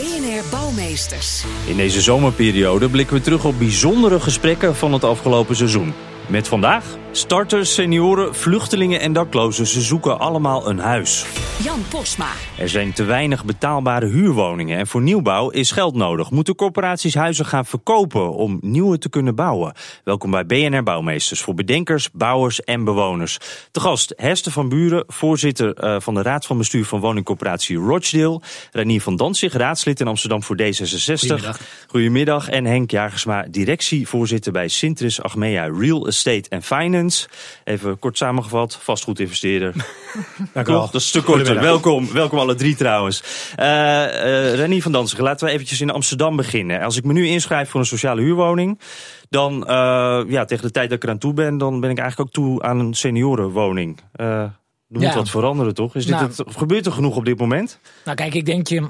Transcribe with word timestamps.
BNR 0.00 0.42
Bouwmeesters. 0.50 1.44
In 1.66 1.76
deze 1.76 2.00
zomerperiode 2.00 2.88
blikken 2.88 3.16
we 3.16 3.22
terug 3.22 3.44
op 3.44 3.58
bijzondere 3.58 4.20
gesprekken 4.20 4.76
van 4.76 4.92
het 4.92 5.04
afgelopen 5.04 5.56
seizoen. 5.56 5.94
Met 6.26 6.48
vandaag 6.48 6.84
starters, 7.12 7.74
senioren, 7.74 8.34
vluchtelingen 8.34 9.00
en 9.00 9.12
daklozen. 9.12 9.66
Ze 9.66 9.80
zoeken 9.80 10.18
allemaal 10.18 10.68
een 10.68 10.78
huis. 10.78 11.26
Jan 11.62 11.84
Posma. 11.88 12.28
Er 12.58 12.68
zijn 12.68 12.92
te 12.92 13.04
weinig 13.04 13.44
betaalbare 13.44 14.06
huurwoningen 14.06 14.78
en 14.78 14.86
voor 14.86 15.02
nieuwbouw 15.02 15.50
is 15.50 15.70
geld 15.70 15.94
nodig. 15.94 16.30
Moeten 16.30 16.54
corporaties 16.54 17.14
huizen 17.14 17.46
gaan 17.46 17.66
verkopen 17.66 18.32
om 18.34 18.58
nieuwe 18.60 18.98
te 18.98 19.08
kunnen 19.08 19.34
bouwen? 19.34 19.72
Welkom 20.04 20.30
bij 20.30 20.46
BNR 20.46 20.82
Bouwmeesters 20.82 21.40
voor 21.40 21.54
bedenkers, 21.54 22.10
bouwers 22.12 22.60
en 22.60 22.84
bewoners. 22.84 23.38
Te 23.70 23.80
gast 23.80 24.12
Hester 24.16 24.52
van 24.52 24.68
Buren, 24.68 25.04
voorzitter 25.06 25.74
eh, 25.74 25.96
van 26.00 26.14
de 26.14 26.22
Raad 26.22 26.46
van 26.46 26.58
Bestuur 26.58 26.84
van 26.84 27.00
woningcorporatie 27.00 27.76
Rochdale. 27.76 28.40
Renier 28.72 29.00
van 29.00 29.16
Danzig, 29.16 29.52
raadslid 29.52 30.00
in 30.00 30.06
Amsterdam 30.06 30.42
voor 30.42 30.56
D66. 30.56 31.18
Goedemiddag. 31.18 31.60
Goedemiddag. 31.86 32.48
En 32.48 32.64
Henk 32.64 32.90
Jagersma, 32.90 33.46
directievoorzitter 33.50 34.52
bij 34.52 34.68
Sintris 34.68 35.22
Achmea 35.22 35.70
Real 35.78 36.06
Estate 36.06 36.50
and 36.50 36.64
Finance. 36.64 36.99
Even 37.64 37.98
kort 37.98 38.16
samengevat, 38.16 38.78
vastgoedinvesteerder. 38.82 39.74
Dank 40.52 40.68
u 40.68 40.72
wel. 40.72 40.80
Dat 40.80 40.88
is 40.88 40.94
een 40.94 41.00
stuk 41.00 41.24
korter. 41.24 41.60
Welkom, 41.60 42.12
welkom 42.12 42.38
alle 42.38 42.54
drie 42.54 42.76
trouwens. 42.76 43.22
Uh, 43.58 43.66
uh, 43.66 44.54
Renier 44.54 44.82
van 44.82 44.92
Danzigen, 44.92 45.24
laten 45.24 45.46
we 45.46 45.52
eventjes 45.52 45.80
in 45.80 45.90
Amsterdam 45.90 46.36
beginnen. 46.36 46.80
Als 46.82 46.96
ik 46.96 47.04
me 47.04 47.12
nu 47.12 47.26
inschrijf 47.26 47.70
voor 47.70 47.80
een 47.80 47.86
sociale 47.86 48.20
huurwoning, 48.20 48.80
dan 49.28 49.54
uh, 49.54 49.66
ja, 50.28 50.44
tegen 50.44 50.64
de 50.64 50.70
tijd 50.70 50.88
dat 50.88 50.98
ik 50.98 51.04
eraan 51.04 51.18
toe 51.18 51.32
ben, 51.34 51.58
dan 51.58 51.80
ben 51.80 51.90
ik 51.90 51.98
eigenlijk 51.98 52.28
ook 52.28 52.44
toe 52.44 52.62
aan 52.62 52.78
een 52.78 52.94
seniorenwoning. 52.94 54.00
er 54.12 54.52
moet 54.88 55.02
Ja. 55.02 55.14
wat 55.14 55.30
veranderen, 55.30 55.74
toch? 55.74 55.94
Is 55.94 56.06
dit 56.06 56.14
Nou. 56.14 56.26
het, 56.26 56.42
gebeurt 56.46 56.86
er 56.86 56.92
genoeg 56.92 57.16
op 57.16 57.24
dit 57.24 57.38
moment? 57.38 57.78
Nou 58.04 58.16
kijk, 58.16 58.34
ik 58.34 58.46
denk 58.46 58.66
je... 58.66 58.88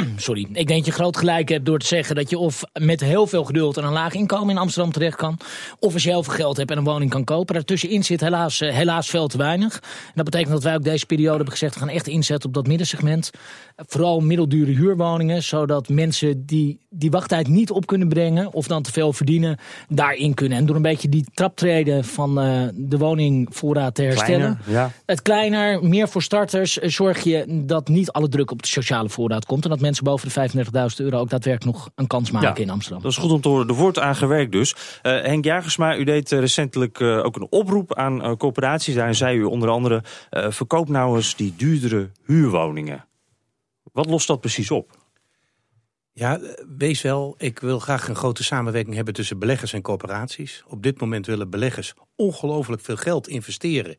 Sorry. 0.16 0.48
Ik 0.52 0.66
denk 0.66 0.84
je 0.84 0.92
groot 0.92 1.16
gelijk 1.16 1.48
hebt 1.48 1.66
door 1.66 1.78
te 1.78 1.86
zeggen 1.86 2.14
dat 2.14 2.30
je 2.30 2.38
of 2.38 2.62
met 2.80 3.00
heel 3.00 3.26
veel 3.26 3.44
geduld 3.44 3.76
en 3.76 3.84
een 3.84 3.92
laag 3.92 4.14
inkomen 4.14 4.50
in 4.50 4.58
Amsterdam 4.58 4.92
terecht 4.92 5.16
kan. 5.16 5.38
Of 5.78 5.92
als 5.92 6.02
je 6.02 6.10
heel 6.10 6.22
veel 6.22 6.34
geld 6.34 6.56
hebt 6.56 6.70
en 6.70 6.78
een 6.78 6.84
woning 6.84 7.10
kan 7.10 7.24
kopen. 7.24 7.54
Daartussenin 7.54 8.04
zit 8.04 8.20
helaas, 8.20 8.60
eh, 8.60 8.74
helaas 8.74 9.10
veel 9.10 9.26
te 9.26 9.38
weinig. 9.38 9.74
En 9.74 10.12
dat 10.14 10.24
betekent 10.24 10.52
dat 10.52 10.62
wij 10.62 10.74
ook 10.74 10.84
deze 10.84 11.06
periode 11.06 11.36
hebben 11.36 11.52
gezegd, 11.52 11.74
we 11.74 11.80
gaan 11.80 11.88
echt 11.88 12.08
inzetten 12.08 12.48
op 12.48 12.54
dat 12.54 12.66
middensegment. 12.66 13.30
Vooral 13.76 14.20
middeldure 14.20 14.72
huurwoningen, 14.72 15.42
zodat 15.42 15.88
mensen 15.88 16.46
die 16.46 16.80
die 16.94 17.10
wachttijd 17.10 17.48
niet 17.48 17.70
op 17.70 17.86
kunnen 17.86 18.08
brengen 18.08 18.52
of 18.52 18.66
dan 18.66 18.82
te 18.82 18.92
veel 18.92 19.12
verdienen, 19.12 19.58
daarin 19.88 20.34
kunnen. 20.34 20.58
En 20.58 20.66
door 20.66 20.76
een 20.76 20.82
beetje 20.82 21.08
die 21.08 21.26
traptreden 21.34 22.04
van 22.04 22.40
eh, 22.40 22.62
de 22.74 22.98
woningvoorraad 22.98 23.94
te 23.94 24.02
herstellen. 24.02 24.58
Kleiner, 24.64 24.82
ja. 24.82 24.90
Het 25.06 25.22
kleiner, 25.22 25.84
meer 25.84 26.08
voor 26.08 26.22
starters, 26.22 26.78
eh, 26.78 26.88
zorg 26.88 27.22
je 27.22 27.62
dat 27.66 27.88
niet 27.88 28.10
alle 28.10 28.28
druk 28.28 28.50
op 28.50 28.62
de 28.62 28.68
sociale 28.68 29.08
voorraad 29.08 29.46
komt. 29.46 29.64
En 29.64 29.70
dat 29.70 29.80
mensen 29.82 30.04
boven 30.04 30.28
de 30.28 30.50
35.000 30.50 30.96
euro 30.96 31.18
ook 31.18 31.30
daadwerkelijk 31.30 31.76
nog 31.76 31.90
een 31.94 32.06
kans 32.06 32.30
maken 32.30 32.48
Ja, 32.48 32.62
in 32.62 32.70
Amsterdam. 32.70 33.02
Dat 33.02 33.10
is 33.10 33.16
goed 33.16 33.30
om 33.30 33.40
te 33.40 33.48
horen. 33.48 33.68
Er 33.68 33.74
wordt 33.74 33.98
aan 33.98 34.16
gewerkt 34.16 34.52
dus. 34.52 34.74
Eh, 35.02 35.12
Henk 35.12 35.44
Jagersma, 35.44 35.96
u 35.96 36.04
deed 36.04 36.32
eh, 36.32 36.38
recentelijk 36.38 37.00
eh, 37.00 37.24
ook 37.24 37.36
een 37.36 37.46
oproep 37.50 37.94
aan 37.94 38.22
eh, 38.22 38.32
corporaties. 38.36 38.94
Daarin 38.94 39.14
zei 39.14 39.36
u 39.36 39.42
onder 39.42 39.68
andere, 39.68 40.02
eh, 40.30 40.50
verkoop 40.50 40.88
nou 40.88 41.16
eens 41.16 41.36
die 41.36 41.54
duurdere 41.56 42.10
huurwoningen. 42.24 43.06
Wat 43.92 44.06
lost 44.06 44.26
dat 44.26 44.40
precies 44.40 44.70
op? 44.70 45.00
Ja, 46.12 46.40
wees 46.76 47.02
wel. 47.02 47.34
Ik 47.38 47.58
wil 47.58 47.78
graag 47.78 48.08
een 48.08 48.14
grote 48.14 48.44
samenwerking 48.44 48.94
hebben 48.94 49.14
tussen 49.14 49.38
beleggers 49.38 49.72
en 49.72 49.82
corporaties. 49.82 50.62
Op 50.66 50.82
dit 50.82 51.00
moment 51.00 51.26
willen 51.26 51.50
beleggers 51.50 51.94
ongelooflijk 52.16 52.82
veel 52.82 52.96
geld 52.96 53.28
investeren 53.28 53.96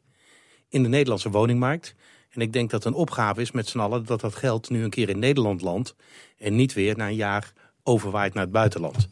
in 0.69 0.84
de 0.84 0.90
Nederlandse 0.90 1.29
woningmarkt. 1.29 1.96
En 2.34 2.42
ik 2.42 2.54
denk 2.54 2.70
dat 2.70 2.86
een 2.86 2.94
opgave 2.94 3.42
is 3.42 3.52
met 3.52 3.68
z'n 3.68 3.80
allen 3.80 4.06
dat 4.06 4.22
dat 4.22 4.36
geld 4.36 4.70
nu 4.70 4.84
een 4.84 4.90
keer 4.90 5.10
in 5.10 5.20
Nederland 5.20 5.62
landt. 5.62 5.96
En 6.38 6.56
niet 6.56 6.74
weer 6.74 6.98
na 6.98 7.08
een 7.08 7.16
jaar 7.16 7.54
overwaait 7.84 8.34
naar 8.34 8.44
het 8.44 8.52
buitenland. 8.52 9.10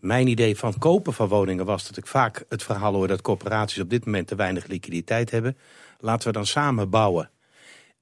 Mijn 0.00 0.26
idee 0.26 0.56
van 0.56 0.78
kopen 0.78 1.12
van 1.12 1.28
woningen 1.28 1.64
was 1.64 1.86
dat 1.86 1.96
ik 1.96 2.06
vaak 2.06 2.44
het 2.48 2.62
verhaal 2.62 2.94
hoor 2.94 3.08
dat 3.08 3.22
corporaties 3.22 3.80
op 3.80 3.90
dit 3.90 4.04
moment 4.04 4.26
te 4.26 4.34
weinig 4.34 4.66
liquiditeit 4.66 5.30
hebben. 5.30 5.56
Laten 6.00 6.28
we 6.28 6.34
dan 6.34 6.46
samen 6.46 6.90
bouwen 6.90 7.30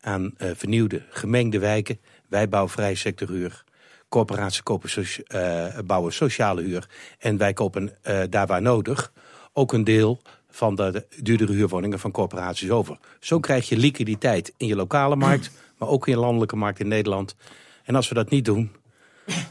aan 0.01 0.35
eh, 0.37 0.51
vernieuwde, 0.55 1.03
gemengde 1.11 1.59
wijken. 1.59 2.01
Wij 2.29 2.49
bouwen 2.49 2.73
vrij 2.73 2.95
sectorhuur. 2.95 3.65
Corporaties 4.09 4.63
kopen 4.63 4.91
eh, 5.27 5.79
bouwen 5.87 6.13
sociale 6.13 6.63
huur. 6.63 6.89
En 7.19 7.37
wij 7.37 7.53
kopen 7.53 8.03
eh, 8.03 8.23
daar 8.31 8.47
waar 8.47 8.63
nodig 8.63 9.13
ook 9.53 9.73
een 9.73 9.85
deel 9.85 10.23
van 10.56 10.75
de, 10.75 10.91
de 10.91 11.22
duurdere 11.22 11.53
huurwoningen 11.53 11.99
van 11.99 12.11
corporaties 12.11 12.71
over. 12.71 12.99
Zo 13.21 13.41
krijg 13.41 13.69
je 13.69 13.77
liquiditeit 13.77 14.53
in 14.56 14.67
je 14.67 14.77
lokale 14.77 15.17
markt, 15.17 15.50
maar 15.78 15.89
ook 15.89 16.06
in 16.06 16.12
je 16.12 16.19
landelijke 16.19 16.56
markt 16.56 16.81
in 16.81 16.89
Nederland. 16.89 17.37
En 17.84 17.94
als 17.94 18.09
we 18.09 18.15
dat 18.15 18.31
niet 18.31 18.44
doen, 18.44 18.71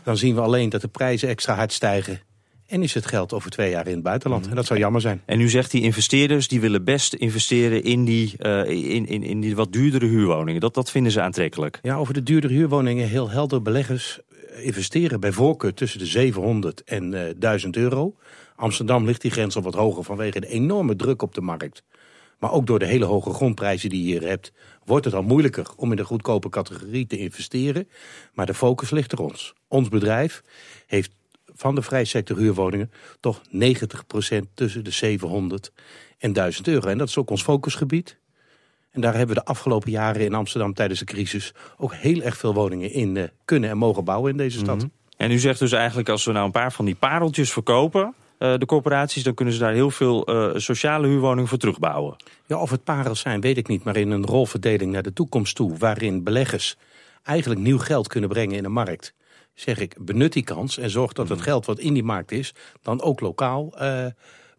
dan 0.03 0.17
zien 0.17 0.35
we 0.35 0.41
alleen 0.41 0.69
dat 0.69 0.81
de 0.81 0.87
prijzen 0.87 1.29
extra 1.29 1.55
hard 1.55 1.73
stijgen. 1.73 2.19
En 2.67 2.83
is 2.83 2.93
het 2.93 3.05
geld 3.05 3.33
over 3.33 3.51
twee 3.51 3.69
jaar 3.69 3.87
in 3.87 3.93
het 3.93 4.03
buitenland. 4.03 4.47
En 4.47 4.55
dat 4.55 4.65
zou 4.65 4.79
jammer 4.79 5.01
zijn. 5.01 5.21
En 5.25 5.39
u 5.39 5.49
zegt 5.49 5.71
die 5.71 5.81
investeerders 5.81 6.47
die 6.47 6.61
willen 6.61 6.83
best 6.83 7.13
investeren 7.13 7.83
in 7.83 8.05
die, 8.05 8.33
eh, 8.37 8.69
in, 8.69 9.07
in, 9.07 9.23
in 9.23 9.41
die 9.41 9.55
wat 9.55 9.73
duurdere 9.73 10.05
huurwoningen. 10.05 10.61
Dat, 10.61 10.73
dat 10.73 10.91
vinden 10.91 11.11
ze 11.11 11.21
aantrekkelijk. 11.21 11.79
Ja, 11.81 11.95
over 11.95 12.13
de 12.13 12.23
duurdere 12.23 12.53
huurwoningen 12.53 13.07
heel 13.07 13.29
helder. 13.29 13.61
Beleggers 13.61 14.19
eh, 14.29 14.65
investeren 14.65 15.19
bij 15.19 15.31
voorkeur 15.31 15.73
tussen 15.73 15.99
de 15.99 16.05
700 16.05 16.83
en 16.83 17.13
eh 17.13 17.33
1000 17.37 17.77
euro. 17.77 18.15
Amsterdam 18.55 19.05
ligt 19.05 19.21
die 19.21 19.31
grens 19.31 19.55
al 19.55 19.61
wat 19.61 19.73
hoger 19.73 20.03
vanwege 20.03 20.39
de 20.39 20.47
enorme 20.47 20.95
druk 20.95 21.21
op 21.21 21.33
de 21.33 21.41
markt. 21.41 21.83
Maar 22.39 22.51
ook 22.51 22.67
door 22.67 22.79
de 22.79 22.85
hele 22.85 23.05
hoge 23.05 23.33
grondprijzen 23.33 23.89
die 23.89 24.03
je 24.03 24.11
hier 24.11 24.27
hebt, 24.27 24.51
wordt 24.85 25.05
het 25.05 25.13
al 25.13 25.23
moeilijker 25.23 25.67
om 25.75 25.91
in 25.91 25.97
de 25.97 26.05
goedkope 26.05 26.49
categorie 26.49 27.07
te 27.07 27.17
investeren. 27.17 27.89
Maar 28.33 28.45
de 28.45 28.53
focus 28.53 28.89
ligt 28.89 29.11
er 29.11 29.19
ons. 29.19 29.53
Ons 29.67 29.89
bedrijf 29.89 30.41
heeft 30.87 31.11
van 31.55 31.75
de 31.75 31.81
vrijsector 31.81 32.37
huurwoningen 32.37 32.91
toch 33.19 33.41
90% 33.43 33.47
tussen 34.53 34.83
de 34.83 34.91
700 34.91 35.71
en 36.17 36.33
1000 36.33 36.67
euro. 36.67 36.87
En 36.89 36.97
dat 36.97 37.07
is 37.07 37.17
ook 37.17 37.29
ons 37.29 37.43
focusgebied. 37.43 38.17
En 38.91 39.01
daar 39.01 39.15
hebben 39.15 39.35
we 39.35 39.41
de 39.41 39.47
afgelopen 39.47 39.91
jaren 39.91 40.21
in 40.21 40.33
Amsterdam 40.33 40.73
tijdens 40.73 40.99
de 40.99 41.05
crisis 41.05 41.53
ook 41.77 41.93
heel 41.93 42.21
erg 42.21 42.37
veel 42.37 42.53
woningen 42.53 42.91
in 42.91 43.17
eh, 43.17 43.23
kunnen 43.45 43.69
en 43.69 43.77
mogen 43.77 44.03
bouwen 44.03 44.31
in 44.31 44.37
deze 44.37 44.59
stad. 44.59 44.87
En 45.17 45.31
u 45.31 45.39
zegt 45.39 45.59
dus 45.59 45.71
eigenlijk 45.71 46.09
als 46.09 46.25
we 46.25 46.31
nou 46.31 46.45
een 46.45 46.51
paar 46.51 46.71
van 46.71 46.85
die 46.85 46.95
pareltjes 46.95 47.51
verkopen, 47.51 48.13
eh, 48.37 48.57
de 48.57 48.65
corporaties, 48.65 49.23
dan 49.23 49.33
kunnen 49.33 49.53
ze 49.53 49.59
daar 49.59 49.73
heel 49.73 49.91
veel 49.91 50.25
eh, 50.25 50.51
sociale 50.55 51.07
huurwoningen 51.07 51.49
voor 51.49 51.57
terugbouwen. 51.57 52.15
Ja, 52.45 52.61
of 52.61 52.69
het 52.69 52.83
parels 52.83 53.19
zijn, 53.19 53.41
weet 53.41 53.57
ik 53.57 53.67
niet. 53.67 53.83
Maar 53.83 53.95
in 53.95 54.11
een 54.11 54.25
rolverdeling 54.25 54.91
naar 54.91 55.03
de 55.03 55.13
toekomst 55.13 55.55
toe, 55.55 55.77
waarin 55.77 56.23
beleggers 56.23 56.77
eigenlijk 57.23 57.61
nieuw 57.61 57.77
geld 57.77 58.07
kunnen 58.07 58.29
brengen 58.29 58.55
in 58.55 58.63
de 58.63 58.69
markt, 58.69 59.13
zeg 59.53 59.79
ik, 59.79 59.95
benut 59.99 60.33
die 60.33 60.43
kans 60.43 60.77
en 60.77 60.89
zorg 60.89 61.13
dat 61.13 61.29
het 61.29 61.41
geld 61.41 61.65
wat 61.65 61.79
in 61.79 61.93
die 61.93 62.03
markt 62.03 62.31
is, 62.31 62.53
dan 62.81 63.01
ook 63.01 63.19
lokaal 63.19 63.77
eh, 63.77 64.05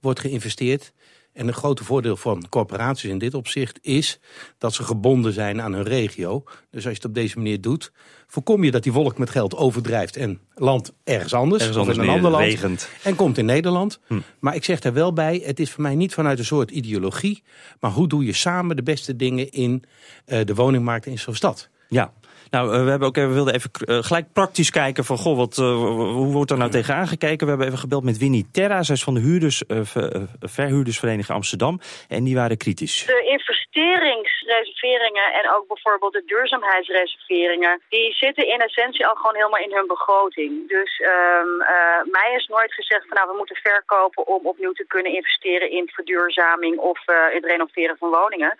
wordt 0.00 0.20
geïnvesteerd. 0.20 0.92
En 1.36 1.48
een 1.48 1.54
grote 1.54 1.84
voordeel 1.84 2.16
van 2.16 2.46
corporaties 2.48 3.10
in 3.10 3.18
dit 3.18 3.34
opzicht 3.34 3.78
is 3.82 4.18
dat 4.58 4.74
ze 4.74 4.82
gebonden 4.82 5.32
zijn 5.32 5.60
aan 5.62 5.72
hun 5.72 5.84
regio. 5.84 6.42
Dus 6.70 6.84
als 6.84 6.84
je 6.84 6.90
het 6.90 7.04
op 7.04 7.14
deze 7.14 7.36
manier 7.36 7.60
doet, 7.60 7.92
voorkom 8.26 8.64
je 8.64 8.70
dat 8.70 8.82
die 8.82 8.92
wolk 8.92 9.18
met 9.18 9.30
geld 9.30 9.54
overdrijft 9.56 10.16
en 10.16 10.40
landt 10.54 10.92
ergens 11.04 11.34
anders, 11.34 11.60
Ergens 11.60 11.78
of 11.78 11.82
anders 11.82 11.98
in 11.98 12.04
een 12.12 12.16
ander 12.16 12.30
land. 12.30 12.44
regent. 12.44 12.88
En 13.02 13.14
komt 13.14 13.38
in 13.38 13.44
Nederland. 13.44 14.00
Maar 14.38 14.54
ik 14.54 14.64
zeg 14.64 14.82
er 14.82 14.92
wel 14.92 15.12
bij, 15.12 15.42
het 15.44 15.60
is 15.60 15.70
voor 15.70 15.82
mij 15.82 15.94
niet 15.94 16.14
vanuit 16.14 16.38
een 16.38 16.44
soort 16.44 16.70
ideologie. 16.70 17.42
Maar 17.80 17.90
hoe 17.90 18.08
doe 18.08 18.24
je 18.24 18.32
samen 18.32 18.76
de 18.76 18.82
beste 18.82 19.16
dingen 19.16 19.50
in 19.50 19.84
eh, 20.24 20.44
de 20.44 20.54
woningmarkt 20.54 21.06
in 21.06 21.18
zo'n 21.18 21.34
stad? 21.34 21.68
Ja. 21.88 22.12
Nou, 22.56 22.66
eh, 22.74 22.84
we, 22.84 22.90
hebben 22.90 23.08
ook, 23.08 23.16
even- 23.16 23.28
we 23.28 23.34
wilden 23.40 23.54
even 23.54 23.70
eh, 23.72 23.98
gelijk 24.10 24.32
praktisch 24.32 24.70
kijken 24.70 25.04
van, 25.04 25.16
goh, 25.24 25.36
wat, 25.36 25.58
eh, 25.58 25.76
hoe 26.18 26.32
wordt 26.36 26.48
daar 26.48 26.58
nou 26.58 26.70
tegenaan 26.70 27.06
gekeken? 27.14 27.42
We 27.44 27.52
hebben 27.52 27.66
even 27.66 27.84
gebeld 27.86 28.04
met 28.04 28.18
Winnie 28.18 28.48
Terra, 28.52 28.82
zij 28.82 28.94
is 28.94 29.08
van 29.08 29.14
de 29.14 29.20
huurders, 29.28 29.58
ver- 29.92 30.26
verhuurdersvereniging 30.40 31.36
Amsterdam. 31.36 31.74
En 32.08 32.24
die 32.24 32.36
waren 32.40 32.56
kritisch. 32.56 32.96
De 33.06 33.22
investeringsreserveringen 33.36 35.28
en 35.40 35.44
ook 35.54 35.66
bijvoorbeeld 35.66 36.12
de 36.12 36.22
duurzaamheidsreserveringen, 36.26 37.80
die 37.88 38.12
zitten 38.14 38.46
in 38.48 38.60
essentie 38.60 39.06
al 39.06 39.14
gewoon 39.14 39.34
helemaal 39.34 39.64
in 39.66 39.74
hun 39.74 39.86
begroting. 39.86 40.68
Dus 40.68 40.92
ehm, 41.00 41.60
eh, 41.60 42.00
mij 42.16 42.30
is 42.36 42.46
nooit 42.46 42.74
gezegd 42.74 43.04
van 43.08 43.16
nou 43.16 43.30
we 43.30 43.36
moeten 43.36 43.56
verkopen 43.56 44.26
om 44.26 44.46
opnieuw 44.46 44.72
te 44.72 44.86
kunnen 44.86 45.12
investeren 45.12 45.70
in 45.70 45.88
verduurzaming 45.88 46.78
of 46.78 46.98
eh, 47.06 47.14
het 47.36 47.44
renoveren 47.44 47.96
van 47.98 48.10
woningen. 48.10 48.54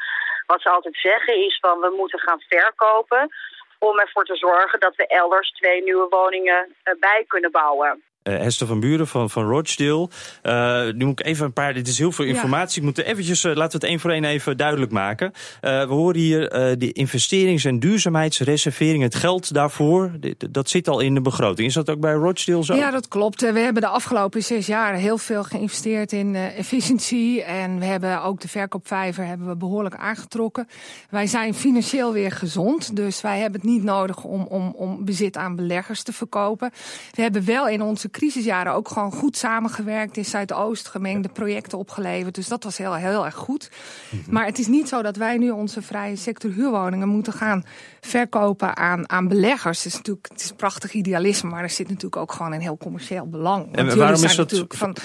Wat 0.46 0.62
ze 0.62 0.70
altijd 0.70 0.96
zeggen 0.96 1.44
is 1.46 1.58
van 1.60 1.80
we 1.80 1.94
moeten 1.96 2.18
gaan 2.18 2.40
verkopen 2.48 3.30
om 3.78 3.98
ervoor 4.00 4.24
te 4.24 4.36
zorgen 4.36 4.80
dat 4.80 4.96
we 4.96 5.06
elders 5.06 5.50
twee 5.50 5.82
nieuwe 5.82 6.06
woningen 6.08 6.74
eh, 6.82 6.94
bij 7.00 7.24
kunnen 7.26 7.50
bouwen. 7.50 8.02
Uh, 8.28 8.38
Hester 8.38 8.66
van 8.66 8.80
Buren 8.80 9.06
van, 9.06 9.30
van 9.30 9.48
Rochdale. 9.48 10.08
Uh, 10.42 10.94
nu 10.94 11.04
moet 11.04 11.20
ik 11.20 11.26
even 11.26 11.44
een 11.44 11.52
paar. 11.52 11.74
Dit 11.74 11.88
is 11.88 11.98
heel 11.98 12.12
veel 12.12 12.24
informatie. 12.24 12.78
Ik 12.78 12.84
moet 12.84 12.98
eventjes, 12.98 13.44
uh, 13.44 13.54
laten 13.54 13.70
we 13.80 13.86
het 13.86 13.86
één 13.86 14.00
voor 14.00 14.10
één 14.10 14.24
even 14.24 14.56
duidelijk 14.56 14.92
maken. 14.92 15.32
we 15.60 15.86
horen 15.88 16.20
hier 16.20 16.48
de 16.78 16.92
investerings- 16.92 17.64
en 17.64 17.78
duurzaamheidsreservering. 17.78 19.02
Het 19.02 19.14
geld 19.14 19.54
daarvoor, 19.54 20.10
dat 20.50 20.68
zit 20.68 20.88
al 20.88 21.00
in 21.00 21.14
de 21.14 21.20
begroting. 21.20 21.68
Is 21.68 21.74
dat 21.74 21.90
ook 21.90 22.00
bij 22.00 22.12
Rochdale 22.12 22.64
zo? 22.64 22.74
Ja, 22.74 22.90
dat 22.90 23.08
klopt. 23.08 23.40
We 23.40 23.58
hebben 23.58 23.82
de 23.82 23.88
afgelopen 23.88 24.42
zes 24.42 24.66
jaar 24.66 24.94
heel 24.94 25.18
veel 25.18 25.44
geïnvesteerd 25.44 26.12
in 26.12 26.34
efficiëntie. 26.34 27.42
En 27.42 27.78
we 27.78 27.84
hebben 27.84 28.22
ook 28.22 28.40
de 28.40 28.48
verkoopvijver 28.48 29.26
hebben 29.26 29.48
we 29.48 29.56
behoorlijk 29.56 29.94
aangetrokken. 29.94 30.68
Wij 31.10 31.26
zijn 31.26 31.54
financieel 31.54 32.12
weer 32.12 32.32
gezond. 32.32 32.96
Dus 32.96 33.20
wij 33.20 33.38
hebben 33.40 33.60
het 33.60 33.70
niet 33.70 33.82
nodig 33.82 34.24
om, 34.24 34.46
om, 34.48 34.72
om 34.76 35.04
bezit 35.04 35.36
aan 35.36 35.56
beleggers 35.56 36.02
te 36.02 36.12
verkopen. 36.12 36.70
We 37.12 37.22
hebben 37.22 37.44
wel 37.44 37.68
in 37.68 37.82
onze 37.82 38.08
crisisjaren 38.16 38.72
ook 38.72 38.88
gewoon 38.88 39.12
goed 39.12 39.36
samengewerkt 39.36 40.16
in 40.16 40.24
Zuidoost, 40.24 40.88
gemengde 40.88 41.28
projecten 41.28 41.78
opgeleverd. 41.78 42.34
Dus 42.34 42.48
dat 42.48 42.64
was 42.64 42.76
heel, 42.76 42.94
heel 42.94 43.24
erg 43.24 43.34
goed. 43.34 43.70
Mhm. 44.10 44.32
Maar 44.32 44.44
het 44.44 44.58
is 44.58 44.66
niet 44.66 44.88
zo 44.88 45.02
dat 45.02 45.16
wij 45.16 45.36
nu 45.36 45.50
onze 45.50 45.82
vrije 45.82 46.16
sector 46.16 46.50
huurwoningen 46.50 47.08
moeten 47.08 47.32
gaan 47.32 47.64
verkopen 48.00 48.76
aan, 48.76 49.10
aan 49.10 49.28
beleggers. 49.28 49.78
Het 49.78 49.86
is 49.86 49.96
natuurlijk 49.96 50.28
het 50.32 50.40
is 50.40 50.52
prachtig 50.52 50.92
idealisme, 50.92 51.50
maar 51.50 51.62
er 51.62 51.70
zit 51.70 51.88
natuurlijk 51.88 52.16
ook 52.16 52.32
gewoon 52.32 52.52
een 52.52 52.60
heel 52.60 52.76
commercieel 52.76 53.28
belang. 53.28 53.74
en 53.76 53.98
waarom 53.98 54.24
is 54.24 54.36
dat? 54.36 54.64
Van, 54.68 54.96